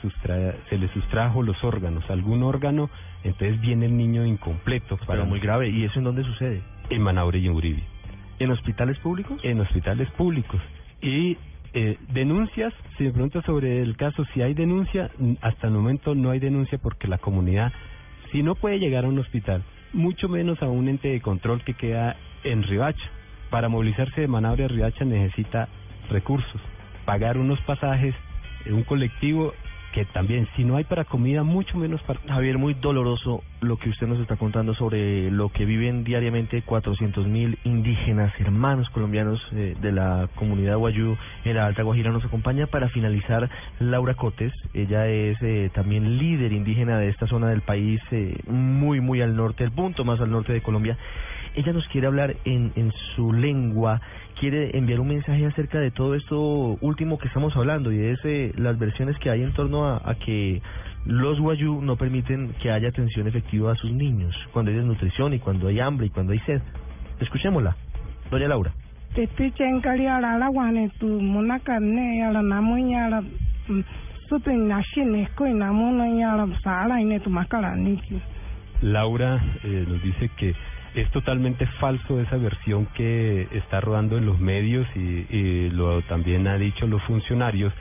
se 0.68 0.76
les 0.76 0.90
sustrajo 0.90 1.44
los 1.44 1.62
órganos, 1.62 2.02
algún 2.10 2.42
órgano, 2.42 2.90
entonces 3.22 3.60
viene 3.60 3.86
el 3.86 3.96
niño 3.96 4.26
incompleto. 4.26 4.96
Para... 4.96 5.20
Pero 5.20 5.26
muy 5.26 5.38
grave, 5.38 5.68
¿y 5.68 5.84
eso 5.84 6.00
en 6.00 6.04
dónde 6.04 6.24
sucede? 6.24 6.62
En 6.90 7.02
Manaure 7.02 7.38
y 7.38 7.46
en 7.46 7.52
Uribe. 7.52 7.84
¿En 8.40 8.50
hospitales 8.50 8.98
públicos? 8.98 9.38
En 9.44 9.60
hospitales 9.60 10.10
públicos. 10.10 10.60
Y 11.00 11.36
eh, 11.74 11.96
denuncias, 12.12 12.74
si 12.96 13.04
me 13.04 13.12
pregunta 13.12 13.40
sobre 13.42 13.82
el 13.82 13.96
caso, 13.96 14.24
si 14.34 14.42
hay 14.42 14.54
denuncia, 14.54 15.12
hasta 15.42 15.68
el 15.68 15.74
momento 15.74 16.16
no 16.16 16.30
hay 16.30 16.40
denuncia 16.40 16.78
porque 16.78 17.06
la 17.06 17.18
comunidad, 17.18 17.72
si 18.32 18.42
no 18.42 18.56
puede 18.56 18.80
llegar 18.80 19.04
a 19.04 19.08
un 19.08 19.20
hospital, 19.20 19.62
mucho 19.92 20.28
menos 20.28 20.60
a 20.60 20.66
un 20.66 20.88
ente 20.88 21.06
de 21.06 21.20
control 21.20 21.62
que 21.62 21.74
queda 21.74 22.16
en 22.42 22.64
Ribacha. 22.64 23.08
Para 23.50 23.68
movilizarse 23.68 24.22
de 24.22 24.26
Manabre 24.26 24.64
a 24.64 24.68
Ribacha 24.68 25.04
necesita 25.04 25.68
recursos, 26.10 26.60
pagar 27.04 27.38
unos 27.38 27.60
pasajes, 27.60 28.16
un 28.72 28.84
colectivo 28.84 29.52
que 29.92 30.04
también, 30.06 30.48
si 30.56 30.64
no 30.64 30.76
hay 30.76 30.84
para 30.84 31.04
comida, 31.04 31.42
mucho 31.42 31.76
menos 31.78 32.02
para... 32.02 32.20
Javier, 32.20 32.58
muy 32.58 32.74
doloroso 32.74 33.42
lo 33.60 33.76
que 33.76 33.90
usted 33.90 34.06
nos 34.06 34.20
está 34.20 34.36
contando 34.36 34.74
sobre 34.74 35.30
lo 35.30 35.48
que 35.50 35.64
viven 35.64 36.04
diariamente 36.04 36.62
400 36.62 37.26
mil 37.26 37.58
indígenas, 37.64 38.32
hermanos 38.38 38.88
colombianos 38.90 39.40
eh, 39.52 39.76
de 39.80 39.92
la 39.92 40.28
comunidad 40.36 40.76
Guayú 40.76 41.16
en 41.44 41.56
la 41.56 41.66
Alta 41.66 41.82
Guajira. 41.82 42.10
Nos 42.10 42.24
acompaña 42.24 42.66
para 42.66 42.88
finalizar 42.88 43.48
Laura 43.80 44.14
Cotes. 44.14 44.52
Ella 44.74 45.08
es 45.08 45.36
eh, 45.42 45.70
también 45.74 46.18
líder 46.18 46.52
indígena 46.52 46.98
de 46.98 47.08
esta 47.08 47.26
zona 47.26 47.48
del 47.48 47.62
país, 47.62 48.00
eh, 48.10 48.38
muy, 48.46 49.00
muy 49.00 49.20
al 49.22 49.34
norte, 49.34 49.64
el 49.64 49.72
punto 49.72 50.04
más 50.04 50.20
al 50.20 50.30
norte 50.30 50.52
de 50.52 50.62
Colombia. 50.62 50.96
Ella 51.54 51.72
nos 51.72 51.86
quiere 51.88 52.06
hablar 52.06 52.36
en, 52.44 52.72
en 52.76 52.92
su 53.16 53.32
lengua 53.32 54.00
quiere 54.38 54.76
enviar 54.76 55.00
un 55.00 55.08
mensaje 55.08 55.46
acerca 55.46 55.80
de 55.80 55.90
todo 55.90 56.14
esto 56.14 56.38
último 56.80 57.18
que 57.18 57.28
estamos 57.28 57.56
hablando 57.56 57.92
y 57.92 58.00
es 58.00 58.18
eh, 58.24 58.52
las 58.56 58.78
versiones 58.78 59.18
que 59.18 59.30
hay 59.30 59.42
en 59.42 59.52
torno 59.52 59.86
a, 59.86 60.14
que 60.24 60.62
los 61.04 61.40
guayú 61.40 61.80
no 61.82 61.96
permiten 61.96 62.54
que 62.60 62.70
haya 62.70 62.88
atención 62.88 63.26
efectiva 63.26 63.72
a 63.72 63.76
sus 63.76 63.92
niños 63.92 64.34
cuando 64.52 64.70
hay 64.70 64.76
desnutrición 64.76 65.32
y 65.32 65.38
cuando 65.38 65.68
hay 65.68 65.80
hambre 65.80 66.06
y 66.06 66.10
cuando 66.10 66.32
hay 66.32 66.40
sed. 66.40 66.60
Escuchémosla, 67.20 67.76
doña 68.30 68.48
Laura. 68.48 68.72
Laura 78.82 79.42
eh, 79.64 79.84
nos 79.88 80.02
dice 80.02 80.30
que 80.36 80.54
es 80.94 81.10
totalmente 81.10 81.66
falso 81.80 82.20
esa 82.20 82.36
versión 82.36 82.86
que 82.94 83.48
está 83.52 83.80
rodando 83.80 84.18
en 84.18 84.26
los 84.26 84.38
medios 84.38 84.86
y, 84.94 85.70
lo 85.70 86.02
también 86.02 86.46
ha 86.46 86.58
dicho 86.58 86.86
los 86.86 87.02
funcionarios 87.04 87.72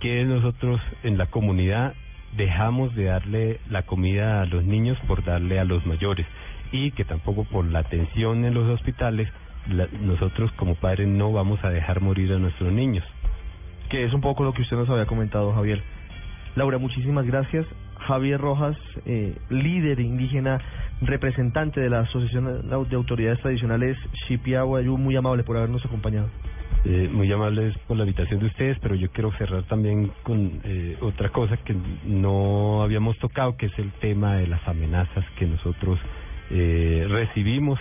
que 0.00 0.24
nosotros 0.24 0.80
en 1.02 1.18
la 1.18 1.26
comunidad 1.26 1.94
dejamos 2.36 2.94
de 2.94 3.04
darle 3.04 3.60
la 3.68 3.82
comida 3.82 4.42
a 4.42 4.46
los 4.46 4.64
niños 4.64 4.98
por 5.06 5.24
darle 5.24 5.58
a 5.58 5.64
los 5.64 5.84
mayores 5.86 6.26
y 6.72 6.92
que 6.92 7.04
tampoco 7.04 7.44
por 7.44 7.64
la 7.64 7.80
atención 7.80 8.44
en 8.44 8.54
los 8.54 8.68
hospitales 8.68 9.28
nosotros 10.00 10.50
como 10.52 10.74
padres 10.74 11.06
no 11.08 11.32
vamos 11.32 11.62
a 11.64 11.70
dejar 11.70 12.00
morir 12.00 12.32
a 12.32 12.38
nuestros 12.38 12.72
niños. 12.72 13.04
Que 13.88 14.04
es 14.04 14.12
un 14.12 14.20
poco 14.20 14.44
lo 14.44 14.52
que 14.52 14.62
usted 14.62 14.76
nos 14.76 14.88
había 14.88 15.06
comentado, 15.06 15.52
Javier. 15.52 15.82
Laura, 16.56 16.78
muchísimas 16.78 17.26
gracias. 17.26 17.66
Javier 18.06 18.40
Rojas, 18.40 18.76
eh, 19.04 19.36
líder 19.50 20.00
indígena, 20.00 20.58
representante 21.02 21.80
de 21.80 21.90
la 21.90 22.00
Asociación 22.00 22.68
de 22.68 22.96
Autoridades 22.96 23.40
Tradicionales 23.40 23.96
Xipiahuayú, 24.26 24.96
muy 24.96 25.16
amable 25.16 25.44
por 25.44 25.56
habernos 25.56 25.84
acompañado. 25.84 26.28
Eh, 26.84 27.10
muy 27.12 27.30
amables 27.30 27.76
por 27.86 27.98
la 27.98 28.04
invitación 28.04 28.40
de 28.40 28.46
ustedes, 28.46 28.78
pero 28.80 28.94
yo 28.94 29.10
quiero 29.10 29.30
cerrar 29.32 29.64
también 29.64 30.10
con 30.22 30.60
eh, 30.64 30.96
otra 31.02 31.28
cosa 31.28 31.58
que 31.58 31.76
no 32.04 32.82
habíamos 32.82 33.18
tocado, 33.18 33.56
que 33.56 33.66
es 33.66 33.78
el 33.78 33.92
tema 34.00 34.36
de 34.36 34.46
las 34.46 34.66
amenazas 34.66 35.24
que 35.38 35.44
nosotros 35.44 35.98
eh, 36.50 37.06
recibimos 37.08 37.78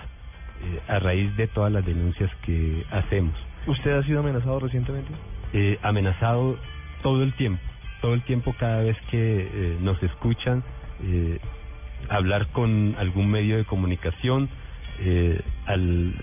eh, 0.62 0.82
a 0.90 1.00
raíz 1.00 1.34
de 1.38 1.48
todas 1.48 1.72
las 1.72 1.86
denuncias 1.86 2.30
que 2.46 2.84
hacemos. 2.92 3.34
¿Usted 3.66 3.92
ha 3.92 4.04
sido 4.04 4.20
amenazado 4.20 4.60
recientemente? 4.60 5.10
Eh, 5.54 5.80
amenazado 5.82 6.58
todo 7.02 7.24
el 7.24 7.34
tiempo 7.34 7.62
todo 8.02 8.14
el 8.14 8.22
tiempo 8.24 8.56
cada 8.58 8.82
vez 8.82 8.96
que 9.12 9.18
eh, 9.42 9.78
nos 9.82 10.02
escuchan 10.02 10.64
hablar 12.10 12.48
con 12.48 12.96
algún 12.98 13.30
medio 13.30 13.58
de 13.58 13.66
comunicación 13.66 14.50
al 15.66 16.14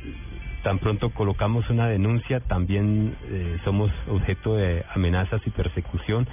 tan 0.67 0.81
pronto 0.81 1.11
colocamos 1.11 1.71
una 1.71 1.87
denuncia 1.87 2.41
también 2.41 3.15
eh, 3.29 3.57
somos 3.65 3.89
objeto 4.11 4.57
de 4.57 4.85
amenazas 4.93 5.41
y 5.47 5.51
persecución. 5.51 6.27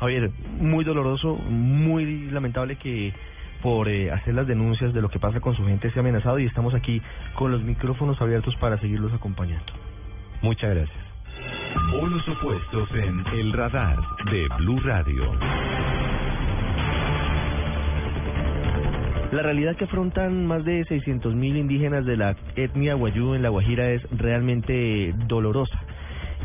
Javier 0.00 0.30
muy 0.58 0.82
doloroso 0.82 1.34
muy 1.34 2.30
lamentable 2.30 2.76
que 2.76 3.12
por 3.62 3.90
eh, 3.90 4.10
hacer 4.10 4.32
las 4.32 4.46
denuncias 4.46 4.94
de 4.94 5.02
lo 5.02 5.10
que 5.10 5.18
pasa 5.18 5.40
con 5.40 5.54
su 5.54 5.66
gente 5.66 5.90
sea 5.90 6.00
amenazado 6.00 6.38
y 6.38 6.46
estamos 6.46 6.72
aquí 6.72 7.02
con 7.34 7.52
los 7.52 7.62
micrófonos 7.64 8.18
abiertos 8.22 8.56
para 8.56 8.78
seguirlos 8.78 9.12
acompañando. 9.12 9.74
Muchas 10.40 10.74
gracias. 10.74 11.04
Polos 11.90 12.26
opuestos 12.28 12.88
en 12.94 13.26
El 13.38 13.52
Radar 13.52 13.98
de 14.30 14.48
Blue 14.56 14.80
Radio. 14.80 15.75
La 19.36 19.42
realidad 19.42 19.76
que 19.76 19.84
afrontan 19.84 20.46
más 20.46 20.64
de 20.64 20.86
600.000 20.86 21.58
indígenas 21.58 22.06
de 22.06 22.16
la 22.16 22.36
etnia 22.56 22.94
guayú 22.94 23.34
en 23.34 23.42
La 23.42 23.50
Guajira 23.50 23.90
es 23.90 24.00
realmente 24.10 25.12
dolorosa. 25.26 25.78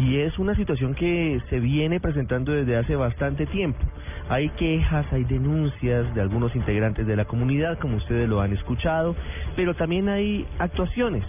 Y 0.02 0.18
es 0.18 0.38
una 0.38 0.56
situación 0.56 0.94
que 0.94 1.40
se 1.50 1.62
viene 1.62 2.02
presentando 2.02 2.52
desde 2.52 2.76
hace 2.76 2.98
bastante 2.98 3.46
tiempo. 3.46 3.80
Hay 4.28 4.50
quejas, 4.50 5.06
hay 5.14 5.24
denuncias 5.24 6.14
de 6.14 6.20
algunos 6.20 6.54
integrantes 6.54 7.08
de 7.08 7.16
la 7.16 7.24
comunidad, 7.24 7.80
como 7.80 7.96
ustedes 7.96 8.28
lo 8.28 8.42
han 8.42 8.52
escuchado, 8.52 9.16
pero 9.56 9.74
también 9.74 10.10
hay 10.10 10.46
actuaciones 10.60 11.24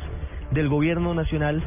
del 0.50 0.68
gobierno 0.68 1.14
nacional 1.14 1.62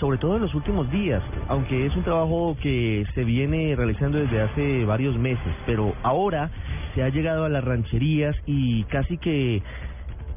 sobre 0.00 0.18
todo 0.18 0.36
en 0.36 0.42
los 0.42 0.54
últimos 0.54 0.90
días, 0.90 1.22
aunque 1.48 1.86
es 1.86 1.94
un 1.96 2.04
trabajo 2.04 2.56
que 2.62 3.04
se 3.14 3.24
viene 3.24 3.74
realizando 3.74 4.18
desde 4.18 4.40
hace 4.40 4.84
varios 4.84 5.16
meses, 5.16 5.54
pero 5.66 5.94
ahora 6.02 6.50
se 6.94 7.02
ha 7.02 7.08
llegado 7.08 7.44
a 7.44 7.48
las 7.48 7.64
rancherías 7.64 8.36
y 8.46 8.84
casi 8.84 9.18
que 9.18 9.62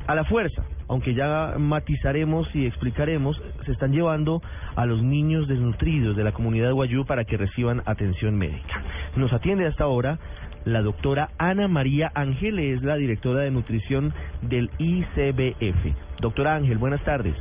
a 0.07 0.15
la 0.15 0.23
fuerza, 0.25 0.63
aunque 0.87 1.13
ya 1.13 1.55
matizaremos 1.57 2.53
y 2.55 2.65
explicaremos, 2.65 3.41
se 3.65 3.71
están 3.71 3.91
llevando 3.91 4.41
a 4.75 4.85
los 4.85 5.03
niños 5.03 5.47
desnutridos 5.47 6.15
de 6.15 6.23
la 6.23 6.31
comunidad 6.31 6.73
Guayú 6.73 7.05
para 7.05 7.23
que 7.23 7.37
reciban 7.37 7.81
atención 7.85 8.35
médica. 8.35 8.81
Nos 9.15 9.31
atiende 9.31 9.67
hasta 9.67 9.83
ahora 9.83 10.19
la 10.65 10.81
doctora 10.81 11.29
Ana 11.37 11.67
María 11.67 12.11
Ángel, 12.13 12.59
es 12.59 12.83
la 12.83 12.95
directora 12.95 13.41
de 13.41 13.51
nutrición 13.51 14.13
del 14.41 14.69
ICBF. 14.77 16.19
Doctora 16.19 16.55
Ángel, 16.55 16.77
buenas 16.77 17.03
tardes. 17.03 17.35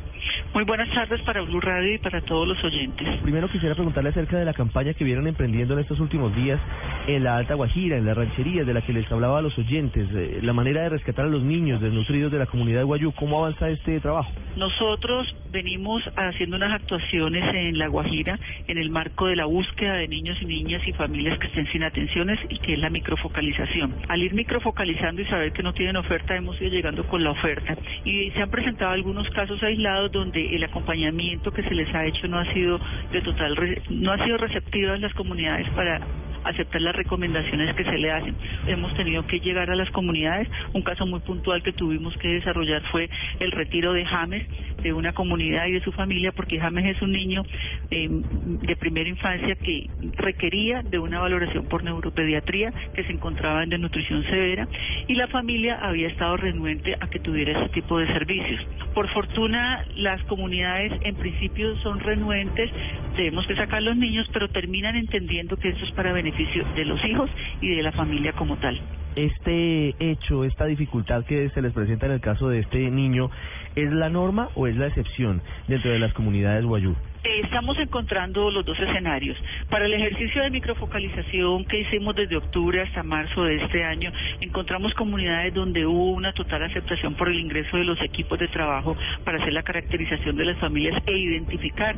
Muy 0.53 0.65
buenas 0.65 0.91
tardes 0.91 1.23
para 1.23 1.43
Blue 1.43 1.61
Radio 1.61 1.95
y 1.95 1.99
para 1.99 2.21
todos 2.23 2.47
los 2.47 2.63
oyentes. 2.65 3.07
Primero 3.23 3.49
quisiera 3.49 3.77
preguntarle 3.77 4.11
acerca 4.11 4.37
de 4.37 4.45
la 4.45 4.53
campaña 4.53 4.95
que 4.95 5.05
vieron 5.05 5.29
emprendiendo 5.29 5.75
en 5.75 5.81
estos 5.81 6.01
últimos 6.01 6.35
días 6.35 6.61
en 7.07 7.23
la 7.23 7.37
Alta 7.37 7.55
Guajira, 7.55 7.97
en 7.97 8.05
las 8.05 8.17
rancherías 8.17 8.67
de 8.67 8.75
la 8.75 8.83
que 8.83 8.93
les 8.93 9.11
hablaba 9.13 9.39
a 9.39 9.43
los 9.43 9.57
oyentes, 9.57 10.09
eh, 10.13 10.41
la 10.43 10.53
manera 10.53 10.83
de 10.83 10.89
rescatar 10.89 11.27
a 11.27 11.29
los 11.29 11.45
niños 11.45 11.81
desnutridos 11.81 12.33
de 12.33 12.39
la 12.41 12.47
comunidad 12.47 12.81
de 12.81 12.85
Guayú. 12.85 13.13
¿Cómo 13.13 13.39
avanza 13.39 13.71
este 13.71 14.01
trabajo? 14.01 14.29
Nosotros 14.57 15.33
venimos 15.53 16.03
haciendo 16.17 16.57
unas 16.57 16.73
actuaciones 16.73 17.45
en 17.55 17.79
La 17.79 17.87
Guajira 17.87 18.37
en 18.67 18.77
el 18.77 18.91
marco 18.91 19.27
de 19.27 19.37
la 19.37 19.45
búsqueda 19.45 19.95
de 19.95 20.09
niños 20.09 20.37
y 20.43 20.47
niñas 20.47 20.83
y 20.85 20.93
familias 20.93 21.39
que 21.39 21.47
estén 21.47 21.69
sin 21.69 21.85
atenciones 21.85 22.41
y 22.49 22.59
que 22.59 22.73
es 22.73 22.79
la 22.81 22.91
microfocalización. 22.91 23.95
Al 24.09 24.21
ir 24.21 24.35
microfocalizando 24.35 25.23
y 25.23 25.27
saber 25.27 25.53
que 25.53 25.63
no 25.63 25.73
tienen 25.75 25.97
oferta, 25.97 26.35
hemos 26.35 26.61
ido 26.61 26.71
llegando 26.71 27.05
con 27.05 27.23
la 27.23 27.31
oferta 27.31 27.77
y 28.05 28.33
se 28.33 28.43
han 28.43 28.51
presentado 28.51 28.91
algunos 28.91 29.29
casos 29.31 29.63
aislados 29.63 30.11
donde 30.11 30.40
el 30.55 30.65
acompañamiento 30.65 31.53
que 31.53 31.63
se 31.63 31.75
les 31.75 31.93
ha 31.95 32.07
hecho 32.07 32.27
no 32.29 32.39
ha 32.39 32.53
sido 32.53 32.81
de 33.13 33.21
total, 33.23 33.55
no 33.91 34.13
ha 34.13 34.25
sido 34.25 34.37
receptivo 34.37 34.95
en 34.95 35.03
las 35.03 35.15
comunidades 35.15 35.69
para 35.71 36.01
aceptar 36.45 36.81
las 36.81 36.97
recomendaciones 36.97 37.75
que 37.75 37.85
se 37.85 37.99
le 37.99 38.11
hacen. 38.11 38.35
Hemos 38.67 38.95
tenido 38.97 39.27
que 39.27 39.41
llegar 39.41 39.71
a 39.71 39.77
las 39.77 39.91
comunidades. 39.91 40.49
Un 40.73 40.83
caso 40.83 41.07
muy 41.07 41.21
puntual 41.21 41.63
que 41.63 41.73
tuvimos 41.73 42.17
que 42.19 42.29
desarrollar 42.29 42.83
fue 42.91 43.09
el 43.39 43.53
retiro 43.53 43.93
de 43.93 44.05
James 44.05 44.47
de 44.83 44.93
una 44.93 45.13
comunidad 45.13 45.67
y 45.67 45.73
de 45.73 45.81
su 45.81 45.93
familia, 45.93 46.33
porque 46.33 46.59
James 46.59 46.97
es 46.97 47.03
un 47.03 47.13
niño 47.13 47.43
eh, 47.91 48.09
de 48.11 48.77
primera 48.77 49.09
infancia 49.09 49.55
que 49.57 49.89
requería 50.17 50.83
de 50.83 50.99
una 50.99 51.21
valoración 51.21 51.67
por 51.67 51.85
neuropediatría, 51.85 52.73
que 52.95 53.05
se 53.05 53.13
encontraba 53.13 53.63
en 53.63 53.71
desnutrición 53.71 54.23
severa, 54.25 54.69
y 55.07 55.15
la 55.15 55.29
familia 55.29 55.79
había 55.83 56.09
estado 56.09 56.37
renuente 56.37 56.97
a 56.99 57.09
que 57.09 57.21
tuviera 57.21 57.61
ese 57.61 57.69
tipo 57.71 57.99
de 57.99 58.07
servicios. 58.07 58.61
Por 58.95 59.09
fortuna, 59.11 59.85
las 59.97 60.23
comunidades 60.25 60.93
en 61.03 61.15
principio 61.15 61.77
son 61.77 62.01
renuentes, 62.01 62.71
tenemos 63.17 63.47
que 63.47 63.55
sacar 63.55 63.83
los 63.83 63.97
niños, 63.97 64.29
pero 64.33 64.49
terminan 64.49 64.97
entendiendo 64.97 65.57
que 65.57 65.69
esto 65.69 65.85
es 65.85 65.93
para 65.93 66.13
beneficio 66.13 66.65
de 66.75 66.85
los 66.85 67.03
hijos 67.05 67.31
y 67.61 67.75
de 67.75 67.83
la 67.83 67.93
familia 67.93 68.33
como 68.33 68.57
tal. 68.57 68.81
Este 69.15 69.95
hecho, 69.99 70.45
esta 70.45 70.67
dificultad 70.67 71.25
que 71.25 71.51
se 71.51 71.63
les 71.63 71.73
presenta 71.73 72.07
en 72.07 72.13
el 72.13 72.21
caso 72.21 72.49
de 72.49 72.61
este 72.61 72.91
niño, 72.91 73.31
¿es 73.77 73.93
la 73.93 74.09
norma 74.09 74.49
o 74.55 74.67
es 74.67 74.77
la 74.77 74.89
excepción 74.89 75.41
dentro 75.69 75.91
de 75.91 75.99
las 75.99 76.13
comunidades 76.13 76.65
guayú? 76.65 76.97
Eh, 77.23 77.41
estamos 77.45 77.79
encontrando 77.79 78.51
los 78.51 78.65
dos 78.65 78.79
escenarios. 78.81 79.37
Para 79.69 79.85
el 79.85 79.93
ejercicio 79.93 80.43
de 80.43 80.49
microfocalización 80.49 81.67
que 81.67 81.81
hicimos 81.81 82.17
desde 82.17 82.39
octubre 82.39 82.81
hasta 82.81 83.03
marzo 83.03 83.45
de 83.45 83.57
este 83.57 83.85
año, 83.85 84.11
encontramos 84.41 84.95
comunidades 84.95 85.53
donde 85.53 85.85
hubo 85.85 86.13
una 86.13 86.33
total 86.33 86.63
aceptación 86.63 87.15
por 87.17 87.29
el 87.29 87.39
ingreso 87.39 87.77
de 87.77 87.85
los 87.85 88.01
equipos 88.01 88.39
de 88.39 88.49
trabajo 88.49 88.97
para 89.23 89.37
hacer 89.37 89.53
la 89.53 89.63
caracterización 89.63 90.35
de 90.37 90.47
las 90.47 90.59
familias 90.59 91.03
e 91.07 91.19
identificar 91.19 91.95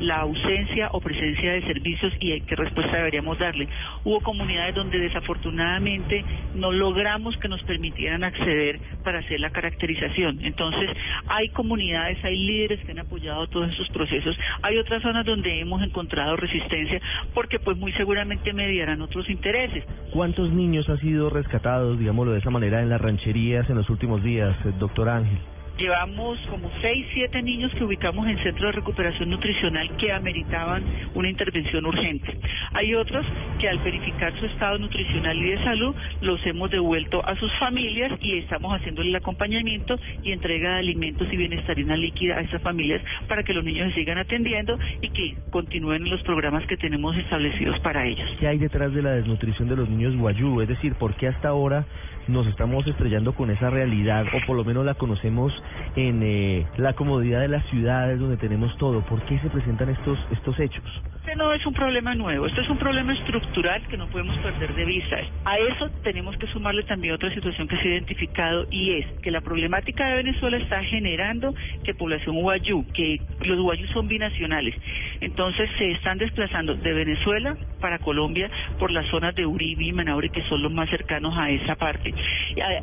la 0.00 0.20
ausencia 0.20 0.88
o 0.92 1.00
presencia 1.00 1.52
de 1.52 1.62
servicios 1.62 2.12
y 2.18 2.40
qué 2.40 2.56
respuesta 2.56 2.96
deberíamos 2.96 3.38
darle. 3.38 3.68
Hubo 4.04 4.20
comunidades 4.20 4.74
donde 4.74 4.98
desafortunadamente 4.98 6.24
no 6.54 6.72
logramos 6.72 7.36
que 7.36 7.48
nos 7.48 7.62
permitieran 7.64 8.24
acceder 8.24 8.80
para 9.04 9.20
hacer 9.20 9.38
la 9.38 9.50
caracterización. 9.50 10.44
Entonces, 10.44 10.90
hay 11.28 11.50
comunidades, 11.50 12.24
hay 12.24 12.36
líderes 12.36 12.80
que 12.80 12.92
han 12.92 13.00
apoyado 13.00 13.46
todos 13.48 13.70
esos 13.70 13.88
procesos 13.90 14.36
hay 14.62 14.78
otras 14.78 15.02
zonas 15.02 15.26
donde 15.26 15.60
hemos 15.60 15.82
encontrado 15.82 16.36
resistencia 16.36 17.00
porque 17.34 17.58
pues 17.58 17.76
muy 17.76 17.92
seguramente 17.92 18.52
mediarán 18.52 19.02
otros 19.02 19.28
intereses. 19.28 19.84
¿Cuántos 20.12 20.50
niños 20.52 20.88
han 20.88 20.98
sido 20.98 21.30
rescatados, 21.30 21.98
digámoslo 21.98 22.32
de 22.32 22.38
esa 22.38 22.50
manera, 22.50 22.82
en 22.82 22.88
las 22.88 23.00
rancherías 23.00 23.68
en 23.68 23.76
los 23.76 23.90
últimos 23.90 24.22
días, 24.22 24.56
eh, 24.64 24.72
doctor 24.78 25.08
Ángel? 25.08 25.38
Llevamos 25.78 26.38
como 26.50 26.70
seis, 26.80 27.06
siete 27.14 27.42
niños 27.42 27.72
que 27.74 27.84
ubicamos 27.84 28.26
en 28.28 28.36
centros 28.42 28.72
de 28.72 28.72
recuperación 28.72 29.30
nutricional 29.30 29.96
que 29.96 30.12
ameritaban 30.12 30.84
una 31.14 31.28
intervención 31.28 31.86
urgente. 31.86 32.36
Hay 32.74 32.94
otros 32.94 33.24
que 33.58 33.68
al 33.68 33.78
verificar 33.78 34.38
su 34.38 34.46
estado 34.46 34.78
nutricional 34.78 35.36
y 35.36 35.50
de 35.50 35.64
salud 35.64 35.94
los 36.20 36.44
hemos 36.46 36.70
devuelto 36.70 37.26
a 37.26 37.36
sus 37.36 37.50
familias 37.58 38.12
y 38.20 38.38
estamos 38.38 38.74
haciendo 38.74 39.02
el 39.02 39.14
acompañamiento 39.14 39.98
y 40.22 40.32
entrega 40.32 40.74
de 40.74 40.78
alimentos 40.80 41.26
y 41.32 41.36
bienestarina 41.36 41.96
líquida 41.96 42.36
a 42.36 42.40
esas 42.42 42.62
familias 42.62 43.02
para 43.26 43.42
que 43.42 43.54
los 43.54 43.64
niños 43.64 43.88
se 43.88 44.00
sigan 44.00 44.18
atendiendo 44.18 44.78
y 45.00 45.08
que 45.08 45.36
continúen 45.50 46.08
los 46.08 46.22
programas 46.22 46.66
que 46.66 46.76
tenemos 46.76 47.16
establecidos 47.16 47.78
para 47.80 48.06
ellos. 48.06 48.28
¿Qué 48.38 48.46
hay 48.46 48.58
detrás 48.58 48.92
de 48.92 49.02
la 49.02 49.12
desnutrición 49.12 49.68
de 49.68 49.76
los 49.76 49.88
niños 49.88 50.16
guayú? 50.16 50.60
Es 50.60 50.68
decir, 50.68 50.94
¿por 50.94 51.14
qué 51.14 51.28
hasta 51.28 51.48
ahora 51.48 51.86
nos 52.28 52.46
estamos 52.46 52.86
estrellando 52.86 53.34
con 53.34 53.50
esa 53.50 53.70
realidad 53.70 54.26
o 54.32 54.46
por 54.46 54.56
lo 54.56 54.64
menos 54.64 54.84
la 54.84 54.94
conocemos 54.94 55.52
en 55.96 56.22
eh, 56.22 56.66
la 56.76 56.92
comodidad 56.94 57.40
de 57.40 57.48
las 57.48 57.64
ciudades 57.66 58.18
donde 58.18 58.36
tenemos 58.36 58.76
todo. 58.78 59.00
¿Por 59.02 59.22
qué 59.22 59.38
se 59.40 59.50
presentan 59.50 59.88
estos, 59.90 60.18
estos 60.30 60.58
hechos? 60.60 60.84
Este 61.22 61.36
no 61.36 61.52
es 61.54 61.64
un 61.64 61.72
problema 61.72 62.16
nuevo, 62.16 62.46
esto 62.46 62.60
es 62.60 62.68
un 62.68 62.78
problema 62.78 63.12
estructural 63.12 63.80
que 63.86 63.96
no 63.96 64.08
podemos 64.08 64.36
perder 64.38 64.74
de 64.74 64.84
vista. 64.84 65.16
A 65.44 65.56
eso 65.56 65.88
tenemos 66.02 66.36
que 66.36 66.48
sumarle 66.48 66.82
también 66.82 67.14
otra 67.14 67.32
situación 67.32 67.68
que 67.68 67.76
se 67.76 67.82
ha 67.82 67.92
identificado 67.92 68.66
y 68.70 68.94
es 68.94 69.06
que 69.22 69.30
la 69.30 69.40
problemática 69.40 70.04
de 70.08 70.16
Venezuela 70.16 70.56
está 70.56 70.82
generando 70.82 71.54
que 71.84 71.94
población 71.94 72.40
guayú, 72.40 72.84
que 72.92 73.20
los 73.44 73.60
guayú 73.60 73.86
son 73.88 74.08
binacionales, 74.08 74.74
entonces 75.20 75.70
se 75.78 75.92
están 75.92 76.18
desplazando 76.18 76.74
de 76.74 76.92
Venezuela 76.92 77.56
para 77.80 78.00
Colombia 78.00 78.50
por 78.82 78.90
las 78.90 79.06
zonas 79.10 79.32
de 79.36 79.46
Uribe 79.46 79.84
y 79.84 79.92
Manaure 79.92 80.28
que 80.28 80.42
son 80.48 80.60
los 80.60 80.72
más 80.72 80.90
cercanos 80.90 81.38
a 81.38 81.48
esa 81.52 81.76
parte. 81.76 82.12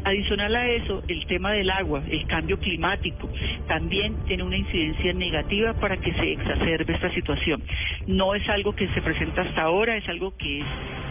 Adicional 0.05 0.55
a 0.55 0.65
eso, 0.69 1.03
el 1.09 1.25
tema 1.25 1.51
del 1.51 1.69
agua, 1.69 2.01
el 2.09 2.25
cambio 2.25 2.57
climático, 2.57 3.29
también 3.67 4.15
tiene 4.25 4.43
una 4.43 4.55
incidencia 4.55 5.11
negativa 5.11 5.73
para 5.73 5.97
que 5.97 6.13
se 6.13 6.31
exacerbe 6.31 6.93
esta 6.93 7.13
situación. 7.13 7.61
No 8.07 8.33
es 8.33 8.47
algo 8.47 8.71
que 8.71 8.87
se 8.93 9.01
presenta 9.01 9.41
hasta 9.41 9.63
ahora, 9.63 9.97
es 9.97 10.07
algo 10.07 10.33
que 10.37 10.61
es 10.61 10.65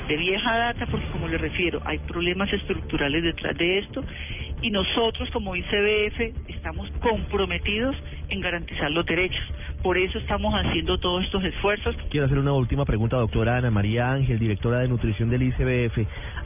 de 0.09 0.17
vieja 0.17 0.57
data, 0.57 0.87
porque 0.87 1.07
como 1.09 1.29
le 1.29 1.37
refiero, 1.37 1.83
hay 1.85 1.99
problemas 1.99 2.51
estructurales 2.51 3.23
detrás 3.23 3.59
de 3.59 3.81
esto 3.81 4.03
y 4.63 4.71
nosotros 4.71 5.29
como 5.33 5.55
ICBF 5.55 6.49
estamos 6.49 6.91
comprometidos 7.01 7.95
en 8.31 8.41
garantizar 8.41 8.91
los 8.91 9.05
derechos. 9.05 9.43
Por 9.83 9.97
eso 9.97 10.19
estamos 10.19 10.53
haciendo 10.55 10.99
todos 10.99 11.25
estos 11.25 11.45
esfuerzos. 11.45 11.95
Quiero 12.11 12.27
hacer 12.27 12.39
una 12.39 12.53
última 12.53 12.85
pregunta, 12.85 13.17
doctora 13.17 13.59
Ana 13.59 13.71
María 13.71 14.11
Ángel, 14.11 14.39
directora 14.39 14.79
de 14.81 14.89
nutrición 14.89 15.31
del 15.31 15.43
ICBF. 15.43 15.99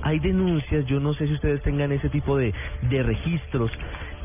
Hay 0.02 0.18
denuncias, 0.18 0.84
yo 0.86 1.00
no 1.00 1.14
sé 1.14 1.26
si 1.26 1.32
ustedes 1.32 1.62
tengan 1.62 1.92
ese 1.92 2.10
tipo 2.10 2.36
de, 2.36 2.52
de 2.90 3.02
registros 3.02 3.70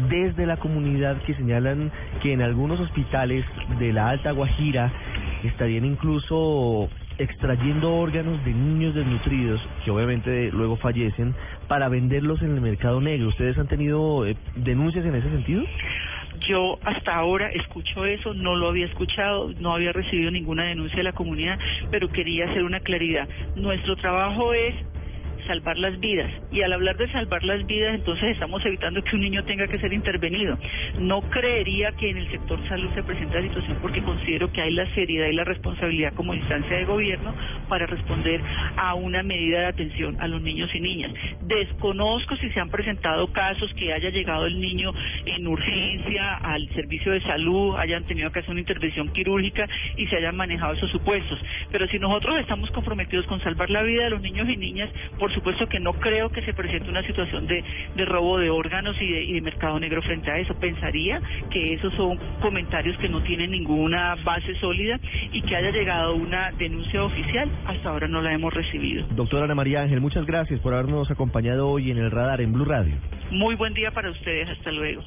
desde 0.10 0.46
la 0.46 0.58
comunidad 0.58 1.22
que 1.24 1.34
señalan 1.36 1.92
que 2.22 2.34
en 2.34 2.42
algunos 2.42 2.80
hospitales 2.80 3.46
de 3.80 3.94
la 3.94 4.10
Alta 4.10 4.32
Guajira 4.32 4.92
estarían 5.44 5.86
incluso 5.86 6.90
extrayendo 7.18 7.96
órganos 7.96 8.44
de 8.46 8.54
niños 8.54 8.94
desnutridos 8.94 9.60
que 9.84 9.92
obviamente 9.92 10.52
luego 10.52 10.76
fallecen 10.78 11.34
para 11.68 11.90
venderlos 11.90 12.42
en 12.42 12.52
el 12.52 12.62
mercado 12.62 13.02
negro. 13.02 13.30
¿Ustedes 13.30 13.58
han 13.58 13.68
tenido 13.68 14.26
eh, 14.26 14.36
denuncias 14.56 15.06
en 15.06 15.16
ese 15.16 15.30
sentido? 15.30 15.64
Yo 16.48 16.78
hasta 16.84 17.16
ahora 17.16 17.50
escucho 17.50 18.06
eso, 18.06 18.34
no 18.34 18.56
lo 18.56 18.70
había 18.70 18.86
escuchado, 18.86 19.52
no 19.60 19.74
había 19.74 19.92
recibido 19.92 20.32
ninguna 20.32 20.66
denuncia 20.66 20.98
de 20.98 21.04
la 21.04 21.14
comunidad, 21.14 21.58
pero 21.90 22.10
quería 22.10 22.46
hacer 22.50 22.64
una 22.64 22.80
claridad. 22.80 23.28
Nuestro 23.56 23.96
trabajo 23.96 24.54
es 24.54 24.76
salvar 25.48 25.78
las 25.78 26.00
vidas. 26.00 26.30
Y 26.52 26.62
al 26.62 26.74
hablar 26.74 26.98
de 26.98 27.12
salvar 27.12 27.44
las 27.44 27.66
vidas, 27.66 27.96
entonces 27.96 28.32
estamos 28.32 28.64
evitando 28.66 29.04
que 29.04 29.16
un 29.16 29.22
niño 29.22 29.44
tenga 29.46 29.68
que 29.68 29.80
ser 29.80 29.94
intervenido. 29.94 30.58
No 31.00 31.22
creería 31.22 31.92
que 31.94 32.10
en 32.10 32.18
el 32.18 32.30
sector 32.30 32.60
salud 32.68 32.90
se 32.94 33.04
presente 33.04 33.42
la 33.42 33.48
situación 33.48 33.78
porque 33.82 34.02
considero 34.04 34.52
que 34.52 34.62
hay 34.62 34.72
la 34.74 34.86
seriedad 34.94 35.28
y 35.28 35.34
la 35.34 35.44
responsabilidad 35.44 36.14
como 36.14 36.34
instancia 36.34 36.78
de 36.78 36.86
gobierno 36.86 37.34
para 37.70 37.86
responder 37.86 38.42
a 38.76 38.94
una 38.96 39.24
medida 39.24 39.62
de 39.62 39.66
atención 39.68 40.18
a 40.20 40.28
los 40.28 40.42
niños 40.42 40.70
y 40.74 40.80
niñas. 40.80 41.12
Desconozco 41.42 42.36
si 42.38 42.50
se 42.52 42.60
han 42.60 42.70
presentado 42.70 43.32
casos 43.32 43.74
que 43.76 43.94
haya 43.94 44.10
llegado 44.10 44.46
el 44.46 44.60
niño 44.60 44.94
en 45.26 45.48
urgencia 45.48 46.36
al 46.36 46.68
servicio 46.70 47.12
de 47.12 47.22
salud, 47.22 47.76
hayan 47.78 48.04
tenido 48.06 48.32
que 48.32 48.40
hacer 48.40 48.52
una 48.52 48.60
intervención 48.60 49.10
quirúrgica 49.14 49.68
y 49.96 50.08
se 50.08 50.18
hayan 50.18 50.36
manejado 50.36 50.74
esos 50.74 50.92
supuestos. 50.92 51.40
Pero 51.72 51.88
si 51.88 52.00
nosotros 52.00 52.40
estamos 52.40 52.70
comprometidos 52.72 53.26
con 53.28 53.40
salvar 53.42 53.70
la 53.70 53.84
vida 53.84 54.06
de 54.06 54.10
los 54.10 54.22
niños 54.22 54.48
y 54.50 54.58
niñas, 54.58 54.90
por 55.20 55.34
supuesto 55.38 55.68
que 55.68 55.80
no 55.80 55.94
creo 55.94 56.30
que 56.30 56.42
se 56.42 56.54
presente 56.54 56.90
una 56.90 57.04
situación 57.04 57.46
de, 57.46 57.64
de 57.96 58.06
robo 58.06 58.40
de 58.40 58.50
órganos 58.50 59.00
y 59.00 59.08
de, 59.08 59.24
y 59.24 59.34
de 59.34 59.42
mercado 59.42 59.80
negro 59.80 60.02
frente 60.02 60.32
a 60.32 60.40
eso. 60.40 60.56
Pensaría 60.56 61.22
que 61.52 61.74
esos 61.74 61.94
son 61.94 62.18
comentarios 62.42 62.98
que 62.98 63.08
no 63.08 63.22
tienen 63.22 63.52
ninguna 63.52 64.16
base 64.24 64.56
sólida 64.56 65.00
y 65.32 65.42
que 65.44 65.56
haya 65.56 65.72
llegado 65.72 66.16
una 66.16 66.52
denuncia 66.52 67.04
oficial, 67.04 67.50
hasta 67.66 67.90
ahora 67.90 68.08
no 68.08 68.22
la 68.22 68.34
hemos 68.34 68.54
recibido. 68.54 69.06
Doctora 69.12 69.46
Ana 69.46 69.56
María 69.56 69.82
Ángel, 69.82 70.02
muchas 70.02 70.26
gracias 70.26 70.60
por 70.60 70.74
habernos 70.74 71.10
acompañado 71.12 71.70
hoy 71.70 71.92
en 71.92 71.98
el 71.98 72.10
radar 72.10 72.42
en 72.42 72.54
Blue 72.54 72.66
Radio. 72.66 72.96
Muy 73.30 73.56
buen 73.56 73.74
día 73.74 73.92
para 73.92 74.10
ustedes, 74.10 74.50
hasta 74.50 74.72
luego. 74.72 75.04